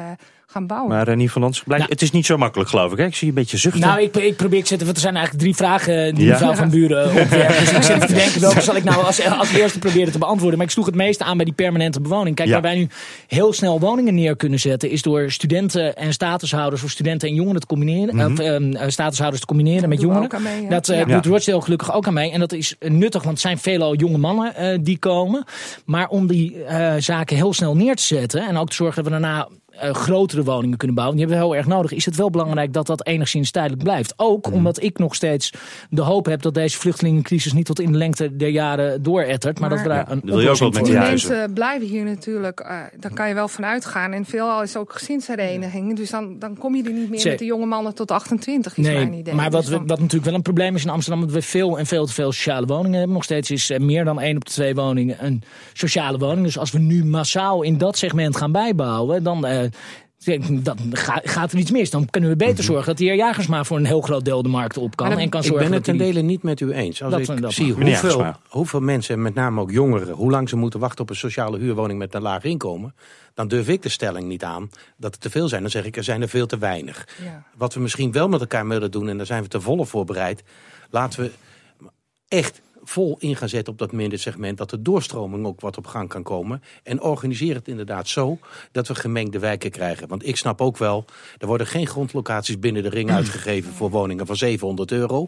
gaan 0.49 0.67
bouwen. 0.67 0.89
Maar 0.91 1.03
Renier 1.05 1.29
van 1.29 1.41
Landsen, 1.41 1.63
het 1.67 2.01
is 2.01 2.11
niet 2.11 2.25
zo 2.25 2.37
makkelijk 2.37 2.69
geloof 2.69 2.91
ik. 2.91 2.97
Hè? 2.97 3.05
Ik 3.05 3.15
zie 3.15 3.27
je 3.27 3.33
een 3.33 3.39
beetje 3.39 3.57
zuchten. 3.57 3.81
Nou, 3.81 4.01
ik, 4.01 4.15
ik 4.17 4.35
probeer 4.35 4.61
te 4.61 4.67
zetten, 4.67 4.85
want 4.85 4.97
er 4.97 5.03
zijn 5.03 5.15
eigenlijk 5.15 5.43
drie 5.45 5.55
vragen 5.55 6.15
die 6.15 6.25
Ja. 6.25 6.31
mevrouw 6.31 6.53
van 6.53 6.69
Buren 6.69 7.05
opwerpt. 7.21 7.59
Dus 7.59 7.71
ik 7.71 7.83
zit 7.83 8.07
te 8.07 8.13
denken, 8.13 8.41
welke 8.41 8.61
zal 8.61 8.75
ik 8.75 8.83
nou 8.83 9.03
als, 9.05 9.25
als 9.25 9.53
eerste 9.53 9.79
proberen 9.79 10.11
te 10.11 10.17
beantwoorden. 10.17 10.57
Maar 10.57 10.67
ik 10.67 10.73
sloeg 10.73 10.85
het 10.85 10.95
meeste 10.95 11.23
aan 11.23 11.35
bij 11.37 11.45
die 11.45 11.53
permanente 11.53 12.01
bewoning. 12.01 12.35
Kijk, 12.35 12.47
Ja. 12.47 12.53
waar 12.53 12.63
wij 12.63 12.75
nu 12.75 12.87
heel 13.27 13.53
snel 13.53 13.79
woningen 13.79 14.15
neer 14.15 14.35
kunnen 14.35 14.59
zetten, 14.59 14.89
is 14.89 15.01
door 15.01 15.31
studenten 15.31 15.95
en 15.95 16.13
statushouders 16.13 16.83
of 16.83 16.89
studenten 16.89 17.27
en 17.29 17.35
jongeren 17.35 17.59
te 17.61 17.67
combineren. 17.67 18.31
Of, 18.31 18.39
eh, 18.39 18.87
statushouders 18.87 19.41
te 19.41 19.47
combineren 19.47 19.89
met 19.89 20.01
jongeren. 20.01 20.41
mee, 20.41 20.61
ja. 20.61 20.69
dat 20.69 20.89
eh, 20.89 20.97
Ja. 20.99 21.05
doet 21.05 21.25
Rochdale 21.25 21.61
gelukkig 21.61 21.93
ook 21.93 22.07
aan 22.07 22.13
mee. 22.13 22.31
En 22.31 22.39
dat 22.39 22.51
is 22.53 22.75
eh, 22.79 22.89
nuttig, 22.91 23.21
want 23.23 23.33
het 23.33 23.43
zijn 23.43 23.57
veelal 23.57 23.95
jonge 23.95 24.17
mannen 24.17 24.55
eh, 24.55 24.77
die 24.81 24.97
komen. 24.97 25.43
Maar 25.85 26.07
om 26.07 26.27
die 26.27 26.63
eh, 26.63 26.93
zaken 26.97 27.35
heel 27.35 27.53
snel 27.53 27.75
neer 27.75 27.95
te 27.95 28.03
zetten 28.03 28.47
en 28.47 28.57
ook 28.57 28.69
te 28.69 28.75
zorgen 28.75 29.03
dat 29.03 29.13
we 29.13 29.19
daarna 29.19 29.47
eh, 29.79 29.93
grotere 29.93 30.43
woningen 30.43 30.77
kunnen 30.77 30.95
bouwen. 30.95 31.17
Die 31.17 31.25
hebben 31.27 31.43
we 31.45 31.49
heel 31.51 31.59
erg 31.61 31.73
nodig. 31.75 31.91
Is 31.91 32.05
het 32.05 32.15
wel 32.15 32.29
belangrijk 32.29 32.73
dat 32.73 32.85
dat 32.87 33.05
enigszins 33.05 33.51
tijdelijk 33.51 33.83
blijft. 33.83 34.13
Ook 34.15 34.51
omdat 34.51 34.81
ik 34.83 34.97
nog 34.97 35.15
steeds 35.15 35.51
de 35.89 36.01
hoop 36.01 36.25
heb 36.25 36.41
dat 36.41 36.53
deze 36.53 36.77
vluchtelingencrisis 36.77 37.53
niet 37.53 37.65
tot 37.65 37.79
in 37.79 37.91
de 37.91 37.97
lengte 37.97 38.35
der 38.35 38.49
jaren 38.49 39.03
doorettert. 39.03 39.59
Maar, 39.59 39.69
Maar- 39.69 39.77
dat 39.77 39.87
we 39.87 39.93
daar 39.93 40.05
Ja, 40.07 40.11
een 40.11 40.21
wil 40.23 40.39
je 40.39 40.49
ook 40.49 40.73
met 40.73 40.85
die 40.85 40.97
huizen. 40.97 41.29
mensen 41.29 41.53
blijven 41.53 41.87
hier 41.87 42.03
natuurlijk, 42.03 42.59
eh 42.59 42.75
daar 42.99 43.13
kan 43.13 43.27
je 43.27 43.33
wel 43.33 43.47
van 43.47 43.65
uitgaan. 43.65 44.11
En 44.11 44.25
veelal 44.25 44.61
is 44.61 44.75
ook 44.77 44.93
gezinshereniging. 44.93 45.95
Dus 45.95 46.09
dan, 46.09 46.39
dan 46.39 46.57
kom 46.57 46.75
je 46.75 46.83
er 46.83 46.91
niet 46.91 47.09
meer 47.09 47.19
Zee. 47.19 47.29
met 47.31 47.39
de 47.39 47.45
jonge 47.45 47.65
mannen 47.65 47.95
tot 47.95 48.11
28, 48.11 48.77
is 48.77 48.85
mijn 48.85 49.09
Nee, 49.09 49.19
idee. 49.19 49.33
maar 49.33 49.49
wat, 49.49 49.61
Dus 49.61 49.69
we- 49.69 49.77
dan- 49.77 49.87
wat 49.87 49.97
natuurlijk 49.99 50.25
wel 50.25 50.33
een 50.33 50.41
probleem 50.41 50.75
is 50.75 50.83
in 50.83 50.89
Amsterdam... 50.89 51.21
dat 51.21 51.31
we 51.31 51.41
veel 51.41 51.77
en 51.79 51.85
veel 51.85 52.05
te 52.05 52.13
veel 52.13 52.31
sociale 52.31 52.65
woningen 52.65 52.97
hebben. 52.97 53.13
Nog 53.13 53.23
steeds 53.23 53.51
is 53.51 53.69
eh, 53.69 53.79
meer 53.79 54.03
dan 54.05 54.19
één 54.21 54.35
op 54.35 54.45
de 54.45 54.51
twee 54.51 54.75
woningen 54.75 55.25
een 55.25 55.43
sociale 55.73 56.17
woning. 56.17 56.45
Dus 56.45 56.57
als 56.57 56.71
we 56.71 56.79
nu 56.79 57.05
massaal 57.05 57.61
in 57.61 57.77
dat 57.77 57.97
segment 57.97 58.37
gaan 58.37 58.51
bijbouwen... 58.51 59.23
dan, 59.23 59.45
eh, 60.25 60.41
dan 60.49 60.77
ga- 60.91 61.21
gaat 61.23 61.51
er 61.51 61.57
iets 61.57 61.71
mis. 61.71 61.89
Dan 61.89 62.09
kunnen 62.09 62.29
we 62.29 62.35
beter 62.35 62.53
Mhm. 62.53 62.63
zorgen 62.63 62.85
dat 62.85 62.97
de 62.97 63.03
heer 63.03 63.15
Jagers 63.15 63.47
maar 63.47 63.65
voor 63.65 63.77
een 63.77 63.85
heel 63.85 64.01
groot 64.01 64.25
deel 64.25 64.41
de 64.43 64.49
markt 64.49 64.77
op 64.77 64.95
kan. 64.95 65.09
Dat- 65.09 65.19
en 65.19 65.29
kan 65.29 65.41
Ik 65.41 65.47
zorgen 65.47 65.65
ben 65.69 65.77
het 65.77 65.85
dat 65.85 65.95
ten 65.97 66.05
dele 66.07 66.21
niet 66.21 66.43
met 66.43 66.59
u 66.59 66.71
eens. 66.71 67.03
Als 67.03 67.11
Dat- 67.11 67.19
ik 67.29 67.41
dat 67.41 67.53
zie 67.53 67.73
hoeveel, 68.49 68.79
mensen, 68.81 69.15
en 69.15 69.21
met 69.21 69.33
name 69.33 69.61
ook 69.61 69.71
jongeren, 69.71 70.13
hoe 70.15 70.31
lang 70.31 70.49
ze 70.49 70.55
moeten 70.55 70.79
wachten 70.79 71.01
op 71.01 71.09
een 71.09 71.15
sociale 71.15 71.57
huurwoning 71.57 71.99
met 71.99 72.13
een 72.15 72.21
laag 72.21 72.43
inkomen, 72.43 72.95
dan 73.33 73.47
durf 73.47 73.67
ik 73.67 73.81
de 73.81 73.89
stelling 73.89 74.27
niet 74.27 74.43
aan 74.43 74.69
dat 74.97 75.11
het 75.11 75.21
te 75.21 75.29
veel 75.29 75.47
zijn. 75.47 75.61
Dan 75.61 75.71
zeg 75.71 75.85
ik, 75.85 75.97
er 75.97 76.03
zijn 76.03 76.21
er 76.21 76.29
veel 76.29 76.45
te 76.47 76.57
weinig. 76.57 77.07
Ja. 77.23 77.43
Wat 77.57 77.73
we 77.73 77.79
misschien 77.79 78.11
wel 78.11 78.27
met 78.29 78.39
elkaar 78.39 78.67
willen 78.67 78.91
doen, 78.91 79.09
en 79.09 79.17
daar 79.17 79.25
zijn 79.25 79.43
we 79.43 79.49
te 79.49 79.61
volle 79.61 79.85
voorbereid, 79.85 80.43
laten 80.89 81.19
we 81.23 81.31
echt 82.27 82.61
vol 82.89 83.15
in 83.19 83.35
gaan 83.35 83.49
zetten 83.49 83.73
op 83.73 83.79
dat 83.79 83.91
middensegment, 83.91 84.57
dat 84.57 84.69
de 84.69 84.81
doorstroming 84.81 85.45
ook 85.45 85.61
wat 85.61 85.77
op 85.77 85.85
gang 85.87 86.09
kan 86.09 86.23
komen. 86.23 86.63
En 86.83 87.01
organiseer 87.01 87.55
het 87.55 87.67
inderdaad 87.67 88.07
zo 88.07 88.39
dat 88.71 88.87
we 88.87 88.95
gemengde 88.95 89.39
wijken 89.39 89.71
krijgen. 89.71 90.07
Want 90.07 90.27
ik 90.27 90.37
snap 90.37 90.61
ook 90.61 90.77
wel, 90.77 91.05
er 91.37 91.47
worden 91.47 91.67
geen 91.67 91.87
grondlocaties 91.87 92.59
binnen 92.59 92.83
de 92.83 92.89
ring 92.89 93.11
uitgegeven 93.19 93.73
voor 93.73 93.89
woningen 93.89 94.25
van 94.25 94.35
700 94.35 94.91
euro. 94.91 95.27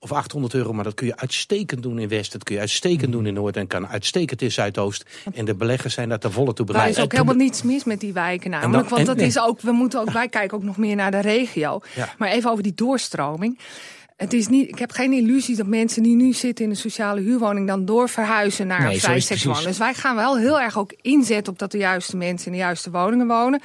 Of 0.00 0.12
800 0.12 0.54
euro, 0.54 0.72
maar 0.72 0.84
dat 0.84 0.94
kun 0.94 1.06
je 1.06 1.16
uitstekend 1.16 1.82
doen 1.82 1.98
in 1.98 2.08
West. 2.08 2.32
Dat 2.32 2.44
kun 2.44 2.54
je 2.54 2.60
uitstekend 2.60 3.12
doen 3.12 3.26
in 3.26 3.34
Noord 3.34 3.56
en 3.56 3.66
kan 3.66 3.86
uitstekend 3.88 4.42
in 4.42 4.52
Zuidoost. 4.52 5.04
En 5.34 5.44
de 5.44 5.54
beleggers 5.54 5.94
zijn 5.94 6.08
daar 6.08 6.18
te 6.18 6.30
volle 6.30 6.52
toe 6.52 6.66
bereid. 6.66 6.96
is 6.96 7.02
ook 7.02 7.12
helemaal 7.12 7.34
niets 7.34 7.62
mis 7.62 7.84
met 7.84 8.00
die 8.00 8.12
wijken 8.12 8.50
namelijk. 8.50 8.78
dan- 8.78 8.88
want 8.88 9.00
en- 9.00 9.06
dat 9.06 9.16
nee. 9.16 9.26
is 9.26 9.40
ook, 9.40 9.60
we 9.60 9.72
moeten 9.72 10.00
ook, 10.00 10.10
wij 10.10 10.28
kijken 10.28 10.56
ook 10.56 10.62
nog 10.62 10.76
meer 10.76 10.96
naar 10.96 11.10
de 11.10 11.20
regio. 11.20 11.80
Ja. 11.94 12.14
Maar 12.18 12.28
even 12.28 12.50
over 12.50 12.62
die 12.62 12.74
doorstroming. 12.74 13.58
Het 14.18 14.32
is 14.32 14.48
niet, 14.48 14.68
ik 14.68 14.78
heb 14.78 14.90
geen 14.90 15.12
illusie 15.12 15.56
dat 15.56 15.66
mensen 15.66 16.02
die 16.02 16.16
nu 16.16 16.32
zitten 16.32 16.64
in 16.64 16.70
een 16.70 16.76
sociale 16.76 17.20
huurwoning 17.20 17.66
dan 17.66 17.84
doorverhuizen 17.84 18.66
naar 18.66 18.82
Nee, 18.82 18.94
een 18.94 19.00
precies. 19.00 19.64
Dus 19.64 19.78
wij 19.78 19.94
gaan 19.94 20.16
wel 20.16 20.38
heel 20.38 20.60
erg 20.60 20.78
ook 20.78 20.94
inzetten 21.02 21.52
op 21.52 21.58
dat 21.58 21.70
de 21.70 21.78
juiste 21.78 22.16
mensen 22.16 22.46
in 22.46 22.52
de 22.52 22.58
juiste 22.58 22.90
woningen 22.90 23.26
wonen. 23.26 23.60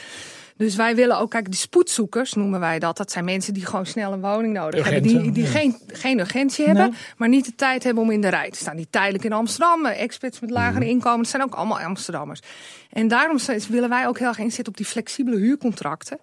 Dus 0.58 0.76
wij 0.76 0.96
willen 0.96 1.20
ook, 1.20 1.30
kijk, 1.30 1.52
de 1.52 1.58
spoedzoekers 1.58 2.34
noemen 2.34 2.60
wij 2.60 2.80
dat. 2.80 2.98
Dat 2.98 3.12
zijn 3.12 3.26
mensen 3.26 3.54
die 3.54 3.66
gewoon 3.66 3.86
snel 3.86 4.14
een 4.14 4.22
woning 4.22 4.54
nodig 4.54 4.84
hebben. 4.84 5.02
Die, 5.02 5.32
die 5.32 5.44
ja. 5.44 5.50
geen, 5.50 5.78
geen 5.88 6.20
urgentie 6.20 6.66
hebben, 6.66 6.90
Nee. 6.90 7.00
maar 7.18 7.30
niet 7.30 7.46
de 7.46 7.56
tijd 7.56 7.84
hebben 7.84 8.04
om 8.04 8.12
in 8.12 8.22
de 8.22 8.28
rij 8.30 8.50
te 8.50 8.58
staan. 8.58 8.76
Die 8.76 8.88
tijdelijk 8.90 9.24
in 9.24 9.34
Amsterdam, 9.34 9.86
eh, 9.86 10.02
experts 10.02 10.40
met 10.40 10.50
lagere 10.50 10.88
inkomen, 10.88 11.22
dat 11.22 11.28
zijn 11.28 11.44
ook 11.44 11.56
allemaal 11.56 11.80
Amsterdammers. 11.80 12.40
En 12.90 13.08
daarom 13.08 13.38
willen 13.70 13.90
wij 13.90 14.08
ook 14.08 14.20
heel 14.20 14.28
erg 14.28 14.40
inzetten 14.40 14.68
op 14.68 14.78
die 14.78 14.86
flexibele 14.86 15.38
huurcontracten. 15.38 16.20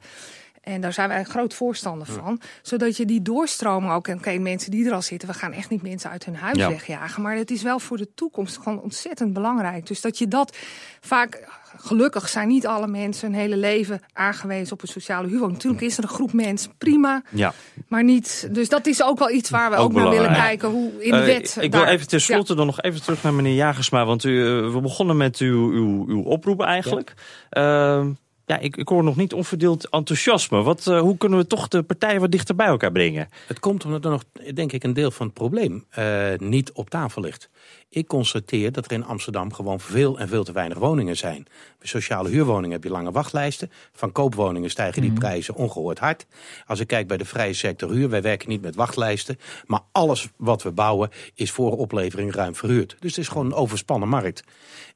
En 0.60 0.80
daar 0.80 0.92
zijn 0.92 1.08
wij 1.08 1.18
een 1.18 1.24
groot 1.24 1.54
voorstander 1.54 2.06
van. 2.06 2.40
Zodat 2.62 2.96
je 2.96 3.04
die 3.04 3.22
doorstroming 3.22 3.92
ook... 3.92 4.08
en 4.08 4.16
Oké, 4.18 4.38
mensen 4.38 4.70
die 4.70 4.86
er 4.86 4.92
al 4.92 5.02
zitten... 5.02 5.28
we 5.28 5.34
gaan 5.34 5.52
echt 5.52 5.70
niet 5.70 5.82
mensen 5.82 6.10
uit 6.10 6.24
hun 6.24 6.36
huis 6.36 6.56
Ja. 6.58 6.68
wegjagen. 6.68 7.22
Maar 7.22 7.36
het 7.36 7.50
is 7.50 7.62
wel 7.62 7.78
voor 7.78 7.96
de 7.96 8.14
toekomst 8.14 8.56
gewoon 8.56 8.80
ontzettend 8.80 9.32
belangrijk. 9.32 9.86
Dus 9.86 10.00
dat 10.00 10.18
je 10.18 10.28
dat 10.28 10.56
vaak... 11.00 11.58
Gelukkig 11.76 12.28
zijn 12.28 12.48
niet 12.48 12.66
alle 12.66 12.86
mensen 12.86 13.30
hun 13.30 13.40
hele 13.40 13.56
leven 13.56 14.00
aangewezen 14.12 14.72
op 14.72 14.82
een 14.82 14.88
sociale 14.88 15.26
huurwoning. 15.28 15.56
Natuurlijk 15.56 15.82
is 15.82 15.96
er 15.96 16.02
een 16.02 16.08
groep 16.08 16.32
mensen, 16.32 16.72
prima. 16.78 17.22
Ja. 17.30 17.52
Maar 17.88 18.04
niet... 18.04 18.48
Dus 18.52 18.68
dat 18.68 18.86
is 18.86 19.02
ook 19.02 19.18
wel 19.18 19.30
iets 19.30 19.50
waar 19.50 19.70
we 19.70 19.76
Ook 19.76 19.82
ook, 19.84 19.92
naar 19.92 20.10
willen 20.10 20.32
kijken. 20.32 20.68
Hoe 20.68 21.04
in 21.04 21.10
de 21.10 21.16
Eh, 21.16 21.24
wet... 21.24 21.56
ik 21.60 21.72
wil 21.72 21.84
even 21.84 22.08
tenslotte 22.08 22.54
dan 22.54 22.66
nog 22.66 22.80
even 22.80 23.02
terug 23.02 23.22
naar 23.22 23.34
meneer 23.34 23.54
Jagersma. 23.54 24.04
Want 24.04 24.24
u, 24.24 24.40
eh, 24.46 24.72
we 24.72 24.80
begonnen 24.80 25.16
met 25.16 25.38
uw, 25.38 25.70
uw, 25.70 26.04
uw 26.08 26.22
oproep 26.22 26.60
eigenlijk. 26.62 27.14
Ja, 27.50 28.04
ja 28.50 28.58
ik, 28.58 28.76
ik 28.76 28.88
hoor 28.88 29.04
nog 29.04 29.16
niet 29.16 29.32
onverdeeld 29.32 29.88
enthousiasme. 29.88 30.62
Wat, 30.62 30.86
eh, 30.86 31.00
hoe 31.00 31.16
kunnen 31.16 31.38
we 31.38 31.46
toch 31.46 31.68
de 31.68 31.82
partijen 31.82 32.20
wat 32.20 32.30
dichter 32.30 32.54
bij 32.54 32.66
elkaar 32.66 32.92
brengen? 32.92 33.28
Het 33.46 33.58
komt 33.58 33.84
omdat 33.84 34.04
er 34.04 34.10
nog, 34.10 34.24
denk 34.54 34.72
ik, 34.72 34.84
een 34.84 34.92
deel 34.92 35.10
van 35.10 35.26
het 35.26 35.34
probleem 35.34 35.84
eh, 35.90 36.28
niet 36.36 36.72
op 36.72 36.90
tafel 36.90 37.22
ligt. 37.22 37.50
Ik 37.88 38.06
constateer 38.06 38.72
dat 38.72 38.84
er 38.84 38.92
in 38.92 39.04
Amsterdam 39.04 39.52
gewoon 39.52 39.80
veel 39.80 40.18
en 40.18 40.28
veel 40.28 40.44
te 40.44 40.52
weinig 40.52 40.78
woningen 40.78 41.16
zijn. 41.16 41.46
Bij 41.78 41.88
sociale 41.88 42.28
huurwoningen 42.28 42.70
heb 42.70 42.84
je 42.84 42.90
lange 42.90 43.10
wachtlijsten. 43.10 43.70
Van 43.92 44.12
koopwoningen 44.12 44.70
stijgen 44.70 45.02
die 45.02 45.12
prijzen 45.12 45.54
ongehoord 45.54 45.98
hard. 45.98 46.26
Als 46.66 46.80
ik 46.80 46.86
kijk 46.86 47.06
bij 47.06 47.16
de 47.16 47.24
vrije 47.24 47.52
sector 47.52 47.90
huur, 47.90 48.08
wij 48.08 48.22
werken 48.22 48.48
niet 48.48 48.62
met 48.62 48.74
wachtlijsten. 48.74 49.38
Maar 49.66 49.80
alles 49.92 50.28
wat 50.36 50.62
we 50.62 50.70
bouwen 50.70 51.10
is 51.34 51.50
voor 51.50 51.76
oplevering 51.76 52.34
ruim 52.34 52.54
verhuurd. 52.54 52.96
Dus 52.98 53.10
het 53.10 53.24
is 53.24 53.28
gewoon 53.28 53.46
een 53.46 53.54
overspannen 53.54 54.08
markt. 54.08 54.44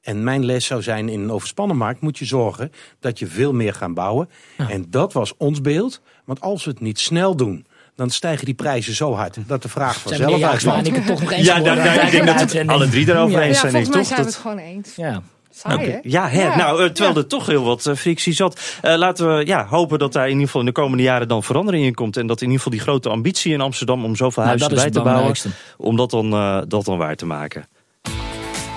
En 0.02 0.24
mijn 0.24 0.44
les 0.44 0.66
zou 0.66 0.82
zijn, 0.82 1.08
in 1.08 1.20
een 1.20 1.32
overspannen 1.32 1.76
markt 1.76 2.00
moet 2.00 2.18
je 2.18 2.24
zorgen 2.24 2.72
dat 3.00 3.18
je 3.18 3.26
veel 3.26 3.43
meer 3.52 3.74
gaat 3.74 3.94
bouwen. 3.94 4.28
En 4.68 4.86
dat 4.88 5.12
was 5.12 5.34
ons 5.36 5.60
beeld. 5.60 6.00
Want 6.24 6.40
als 6.40 6.64
we 6.64 6.70
het 6.70 6.80
niet 6.80 7.00
snel 7.00 7.36
doen, 7.36 7.66
dan 7.96 8.10
stijgen 8.10 8.44
die 8.44 8.54
prijzen 8.54 8.94
zo 8.94 9.14
hard 9.14 9.36
dat 9.46 9.62
de 9.62 9.68
vraag 9.68 10.00
vanzelf 10.00 10.36
Jagersma 10.38 10.70
en 10.70 10.76
uitloopt. 10.76 10.86
ik 10.86 10.94
het 11.04 11.06
toch 11.16 11.20
nog 11.20 11.38
eens 11.38 11.46
Ja, 11.46 11.60
daar, 11.60 11.76
daar, 11.76 12.04
ik 12.04 12.10
denk 12.10 12.26
de 12.26 12.32
dat 12.32 12.52
het 12.52 12.68
alle 12.68 12.88
drie 12.88 13.04
daarover 13.04 13.38
Ja. 13.38 13.44
eens 13.44 13.60
Ja, 13.62 13.68
zijn. 13.70 13.84
volgens 13.84 14.08
denk 14.08 14.18
mij 14.18 14.18
ik, 14.18 14.26
zijn 14.36 14.46
we 14.46 14.52
het 14.54 14.64
gewoon 14.66 14.76
eens. 14.76 14.94
Ja. 14.96 15.22
Saai, 15.56 15.90
hè? 15.90 15.98
Ja, 16.02 16.28
hè? 16.28 16.42
Ja. 16.42 16.56
nou, 16.56 16.78
eh, 16.84 16.86
terwijl 16.90 17.14
Ja. 17.16 17.20
er 17.22 17.26
toch 17.28 17.46
heel 17.46 17.64
wat 17.64 17.86
eh, 17.86 17.94
frictie 17.94 18.32
zat. 18.32 18.60
Eh, 18.82 18.94
laten 18.96 19.36
we 19.36 19.46
ja, 19.46 19.66
hopen 19.66 19.98
dat 19.98 20.12
daar 20.12 20.24
in 20.24 20.30
ieder 20.30 20.44
geval 20.46 20.60
in 20.60 20.66
de 20.66 20.72
komende 20.72 21.02
jaren 21.02 21.28
dan 21.28 21.42
verandering 21.42 21.84
in 21.86 21.94
komt. 21.94 22.16
En 22.16 22.26
dat 22.26 22.36
in 22.40 22.42
ieder 22.50 22.56
geval 22.62 22.72
die 22.78 22.86
grote 22.88 23.08
ambitie 23.08 23.52
in 23.52 23.60
Amsterdam 23.60 24.04
om 24.04 24.16
zoveel 24.16 24.42
Nou, 24.44 24.58
huizen 24.58 24.82
het 24.84 24.92
te 24.92 25.02
bouwen, 25.02 25.34
om 25.76 25.96
dat 25.96 26.10
dan, 26.10 26.32
eh, 26.32 26.58
dat 26.68 26.84
dan 26.84 26.98
waar 26.98 27.16
te 27.16 27.26
maken. 27.26 27.64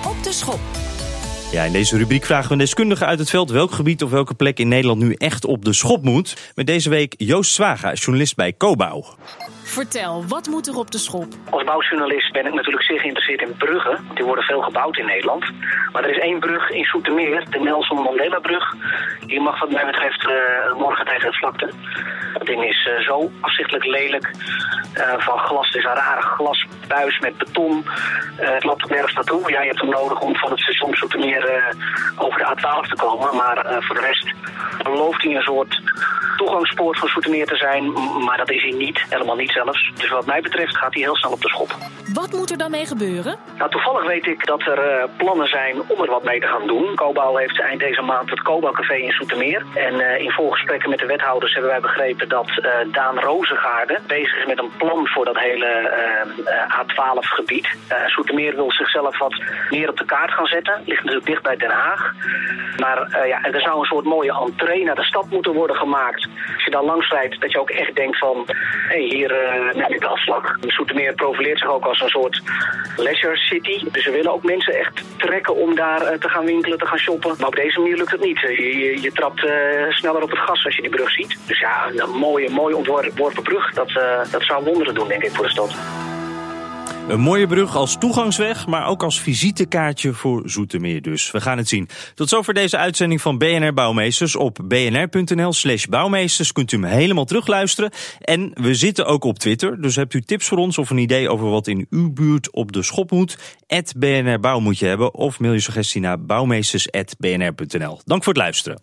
Op 0.06 0.22
de 0.22 0.32
schop. 0.32 0.60
Ja, 1.52 1.64
in 1.64 1.72
deze 1.72 1.96
rubriek 1.96 2.24
vragen 2.24 2.46
we 2.46 2.52
een 2.52 2.58
deskundige 2.58 3.04
uit 3.04 3.18
het 3.18 3.30
veld 3.30 3.50
welk 3.50 3.70
gebied 3.70 4.02
of 4.02 4.10
welke 4.10 4.34
plek 4.34 4.58
in 4.58 4.68
Nederland 4.68 5.00
nu 5.00 5.14
echt 5.14 5.44
op 5.44 5.64
de 5.64 5.72
schop 5.72 6.04
moet. 6.04 6.52
Met 6.54 6.66
deze 6.66 6.90
week 6.90 7.14
Joost 7.16 7.54
Zwaga, 7.54 7.92
journalist 7.92 8.36
bij 8.36 8.56
Cobouw. 8.56 9.04
Vertel, 9.68 10.24
wat 10.26 10.46
moet 10.46 10.66
er 10.66 10.76
op 10.76 10.90
de 10.90 10.98
schop? 10.98 11.26
Als 11.50 11.64
bouwjournalist 11.64 12.32
ben 12.32 12.46
ik 12.46 12.54
natuurlijk 12.54 12.84
zeer 12.84 13.00
geïnteresseerd 13.00 13.42
in 13.42 13.56
bruggen. 13.56 14.08
Die 14.14 14.24
worden 14.24 14.44
veel 14.44 14.60
gebouwd 14.60 14.96
in 14.96 15.06
Nederland. 15.06 15.44
Maar 15.92 16.04
er 16.04 16.10
is 16.10 16.18
één 16.18 16.40
brug 16.40 16.70
in 16.70 16.84
Soetermeer, 16.84 17.46
de 17.50 17.58
Nelson 17.58 18.02
Mandela-brug. 18.02 18.74
Die 19.26 19.40
mag 19.40 19.60
wat 19.60 19.70
mij 19.70 19.86
betreft 19.86 20.28
eh, 20.28 20.74
morgen 20.74 21.06
tegen 21.06 21.26
het 21.26 21.36
vlakte. 21.36 21.70
Dat 22.32 22.46
ding 22.46 22.64
is 22.64 22.88
eh, 22.88 23.04
zo 23.04 23.30
afzichtelijk 23.40 23.84
lelijk. 23.84 24.30
Eh, 24.92 25.18
van 25.18 25.38
glas, 25.38 25.74
is 25.74 25.84
een 25.84 25.94
rare 25.94 26.22
glasbuis 26.22 27.18
met 27.18 27.38
beton. 27.38 27.84
Het 28.36 28.64
loopt 28.64 28.88
nergens 28.88 29.14
naartoe. 29.14 29.50
Jij 29.50 29.66
hebt 29.66 29.80
hem 29.80 29.90
nodig 29.90 30.20
om 30.20 30.36
van 30.36 30.50
het 30.50 30.60
station 30.60 30.94
Soetermeer 30.94 31.74
over 32.16 32.38
de 32.38 32.44
A12 32.44 32.88
te 32.88 32.96
komen. 32.96 33.36
Maar 33.36 33.82
voor 33.82 33.94
de 33.94 34.00
rest 34.00 34.32
belooft 34.82 35.22
hij 35.22 35.34
een 35.34 35.42
soort 35.42 35.77
toegangspoort 36.38 36.98
van 36.98 37.08
Soetermeer 37.08 37.46
te 37.46 37.56
zijn. 37.56 37.92
Maar 38.24 38.36
dat 38.36 38.50
is 38.50 38.62
hij 38.62 38.72
niet, 38.72 39.04
helemaal 39.08 39.36
niet 39.36 39.50
zelfs. 39.50 39.90
Dus 39.94 40.10
wat 40.10 40.26
mij 40.26 40.40
betreft 40.40 40.76
gaat 40.76 40.94
hij 40.94 41.02
heel 41.02 41.16
snel 41.16 41.32
op 41.32 41.40
de 41.40 41.48
schop. 41.48 41.76
Wat 42.12 42.32
moet 42.32 42.50
er 42.50 42.58
dan 42.58 42.70
mee 42.70 42.86
gebeuren? 42.86 43.36
Nou, 43.58 43.70
toevallig 43.70 44.06
weet 44.06 44.26
ik 44.26 44.46
dat 44.46 44.60
er 44.60 44.78
eh, 44.78 45.08
plannen 45.16 45.48
zijn 45.48 45.82
om 45.86 46.02
er 46.02 46.10
wat 46.10 46.24
mee 46.24 46.40
te 46.40 46.46
gaan 46.46 46.66
doen. 46.66 46.94
Cobouw 46.94 47.36
heeft 47.36 47.60
eind 47.60 47.80
deze 47.80 48.02
maand 48.02 48.30
het 48.30 48.42
Cobouw 48.42 48.72
Café 48.72 48.94
in 48.94 49.12
Soetermeer. 49.12 49.66
En 49.74 50.00
eh, 50.00 50.24
in 50.24 50.30
voorgesprekken 50.30 50.90
met 50.90 50.98
de 50.98 51.06
wethouders 51.06 51.52
hebben 51.52 51.70
wij 51.70 51.80
begrepen 51.80 52.28
dat 52.28 52.48
eh, 52.48 52.70
Daan 52.92 53.18
Rozengaarde 53.18 53.98
bezig 54.06 54.38
is 54.38 54.46
met 54.46 54.58
een 54.58 54.70
plan 54.76 55.06
voor 55.06 55.24
dat 55.24 55.38
hele 55.38 55.66
eh, 55.66 56.80
A12-gebied. 56.80 57.68
Soetermeer 58.06 58.54
wil 58.54 58.72
zichzelf 58.72 59.18
wat 59.18 59.42
meer 59.70 59.88
op 59.88 59.96
de 59.96 60.04
kaart 60.04 60.32
gaan 60.32 60.46
zetten. 60.46 60.82
Ligt 60.84 61.02
natuurlijk 61.02 61.26
dicht 61.26 61.42
bij 61.42 61.56
Den 61.56 61.70
Haag. 61.70 62.12
Maar 62.76 63.26
ja, 63.26 63.42
er 63.42 63.60
zou 63.60 63.78
een 63.78 63.84
soort 63.84 64.04
mooie 64.04 64.38
entree 64.40 64.84
naar 64.84 64.94
de 64.94 65.04
stad 65.04 65.30
moeten 65.30 65.52
worden 65.52 65.76
gemaakt. 65.76 66.28
Als 66.54 66.64
je 66.64 66.70
dan 66.70 66.84
langs 66.84 67.10
rijdt, 67.10 67.40
dat 67.40 67.52
je 67.52 67.60
ook 67.60 67.70
echt 67.70 67.94
denkt 67.94 68.18
van... 68.18 68.44
hé, 68.46 68.54
hey, 68.88 69.00
hier 69.00 69.30
uh, 69.30 69.74
neem 69.74 69.92
ik 69.92 70.00
de 70.00 70.06
afslag. 70.06 70.56
Soetermeer 70.60 71.14
profileert 71.14 71.58
zich 71.58 71.68
ook 71.68 71.84
als 71.84 71.97
een 72.00 72.08
soort 72.08 72.42
leisure 72.96 73.36
city. 73.36 73.84
Dus 73.90 74.04
we 74.04 74.10
willen 74.10 74.32
ook 74.32 74.42
mensen 74.42 74.74
echt 74.74 75.02
trekken 75.16 75.54
om 75.54 75.74
daar 75.74 76.02
uh, 76.02 76.18
te 76.18 76.28
gaan 76.28 76.44
winkelen, 76.44 76.78
te 76.78 76.86
gaan 76.86 76.98
shoppen. 76.98 77.34
Maar 77.38 77.48
op 77.48 77.56
deze 77.56 77.80
manier 77.80 77.96
lukt 77.96 78.10
het 78.10 78.20
niet. 78.20 78.40
Je, 78.40 78.78
je, 78.78 79.00
je 79.00 79.12
trapt 79.12 79.44
uh, 79.44 79.50
sneller 79.88 80.22
op 80.22 80.30
het 80.30 80.38
gas 80.38 80.64
als 80.64 80.76
je 80.76 80.82
die 80.82 80.90
brug 80.90 81.10
ziet. 81.10 81.38
Dus 81.46 81.60
ja, 81.60 81.90
een 81.96 82.10
mooie, 82.10 82.50
mooi 82.50 82.74
ontworpen 82.74 83.42
brug. 83.42 83.72
Dat, 83.72 83.92
dat 84.30 84.42
zou 84.42 84.64
wonderen 84.64 84.94
doen, 84.94 85.08
denk 85.08 85.22
ik, 85.22 85.30
voor 85.30 85.44
de 85.44 85.50
stad. 85.50 85.76
Een 87.08 87.20
mooie 87.20 87.46
brug 87.46 87.76
als 87.76 87.98
toegangsweg, 87.98 88.66
maar 88.66 88.86
ook 88.86 89.02
als 89.02 89.20
visitekaartje 89.20 90.12
voor 90.12 90.42
Zoetermeer 90.44 91.02
dus. 91.02 91.30
We 91.30 91.40
gaan 91.40 91.58
het 91.58 91.68
zien. 91.68 91.88
Tot 92.14 92.28
zover 92.28 92.54
deze 92.54 92.76
uitzending 92.76 93.20
van 93.20 93.38
BNR 93.38 93.74
Bouwmeesters. 93.74 94.36
Op 94.36 94.58
bnr.nl 94.64 95.52
slash 95.52 95.84
bouwmeesters 95.84 96.52
kunt 96.52 96.72
u 96.72 96.76
hem 96.76 96.86
helemaal 96.86 97.24
terugluisteren. 97.24 97.90
En 98.20 98.50
we 98.54 98.74
zitten 98.74 99.06
ook 99.06 99.24
op 99.24 99.38
Twitter, 99.38 99.80
dus 99.80 99.96
hebt 99.96 100.14
u 100.14 100.20
tips 100.20 100.48
voor 100.48 100.58
ons 100.58 100.78
of 100.78 100.90
een 100.90 100.98
idee 100.98 101.30
over 101.30 101.50
wat 101.50 101.66
in 101.66 101.86
uw 101.90 102.12
buurt 102.12 102.52
op 102.52 102.72
de 102.72 102.82
schop 102.82 103.10
moet? 103.10 103.38
BNR 103.96 104.40
Bouw 104.40 104.60
moet 104.60 104.78
je 104.78 104.86
hebben 104.86 105.14
of 105.14 105.40
mail 105.40 105.52
je 105.52 105.60
suggestie 105.60 106.00
naar 106.00 106.24
bouwmeesters.bnr.nl. 106.24 108.00
Dank 108.04 108.24
voor 108.24 108.32
het 108.32 108.42
luisteren. 108.42 108.82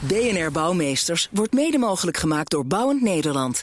BNR 0.00 0.50
Bouwmeesters 0.52 1.28
wordt 1.30 1.52
mede 1.52 1.78
mogelijk 1.78 2.16
gemaakt 2.16 2.50
door 2.50 2.66
Bouwend 2.66 3.02
Nederland. 3.02 3.62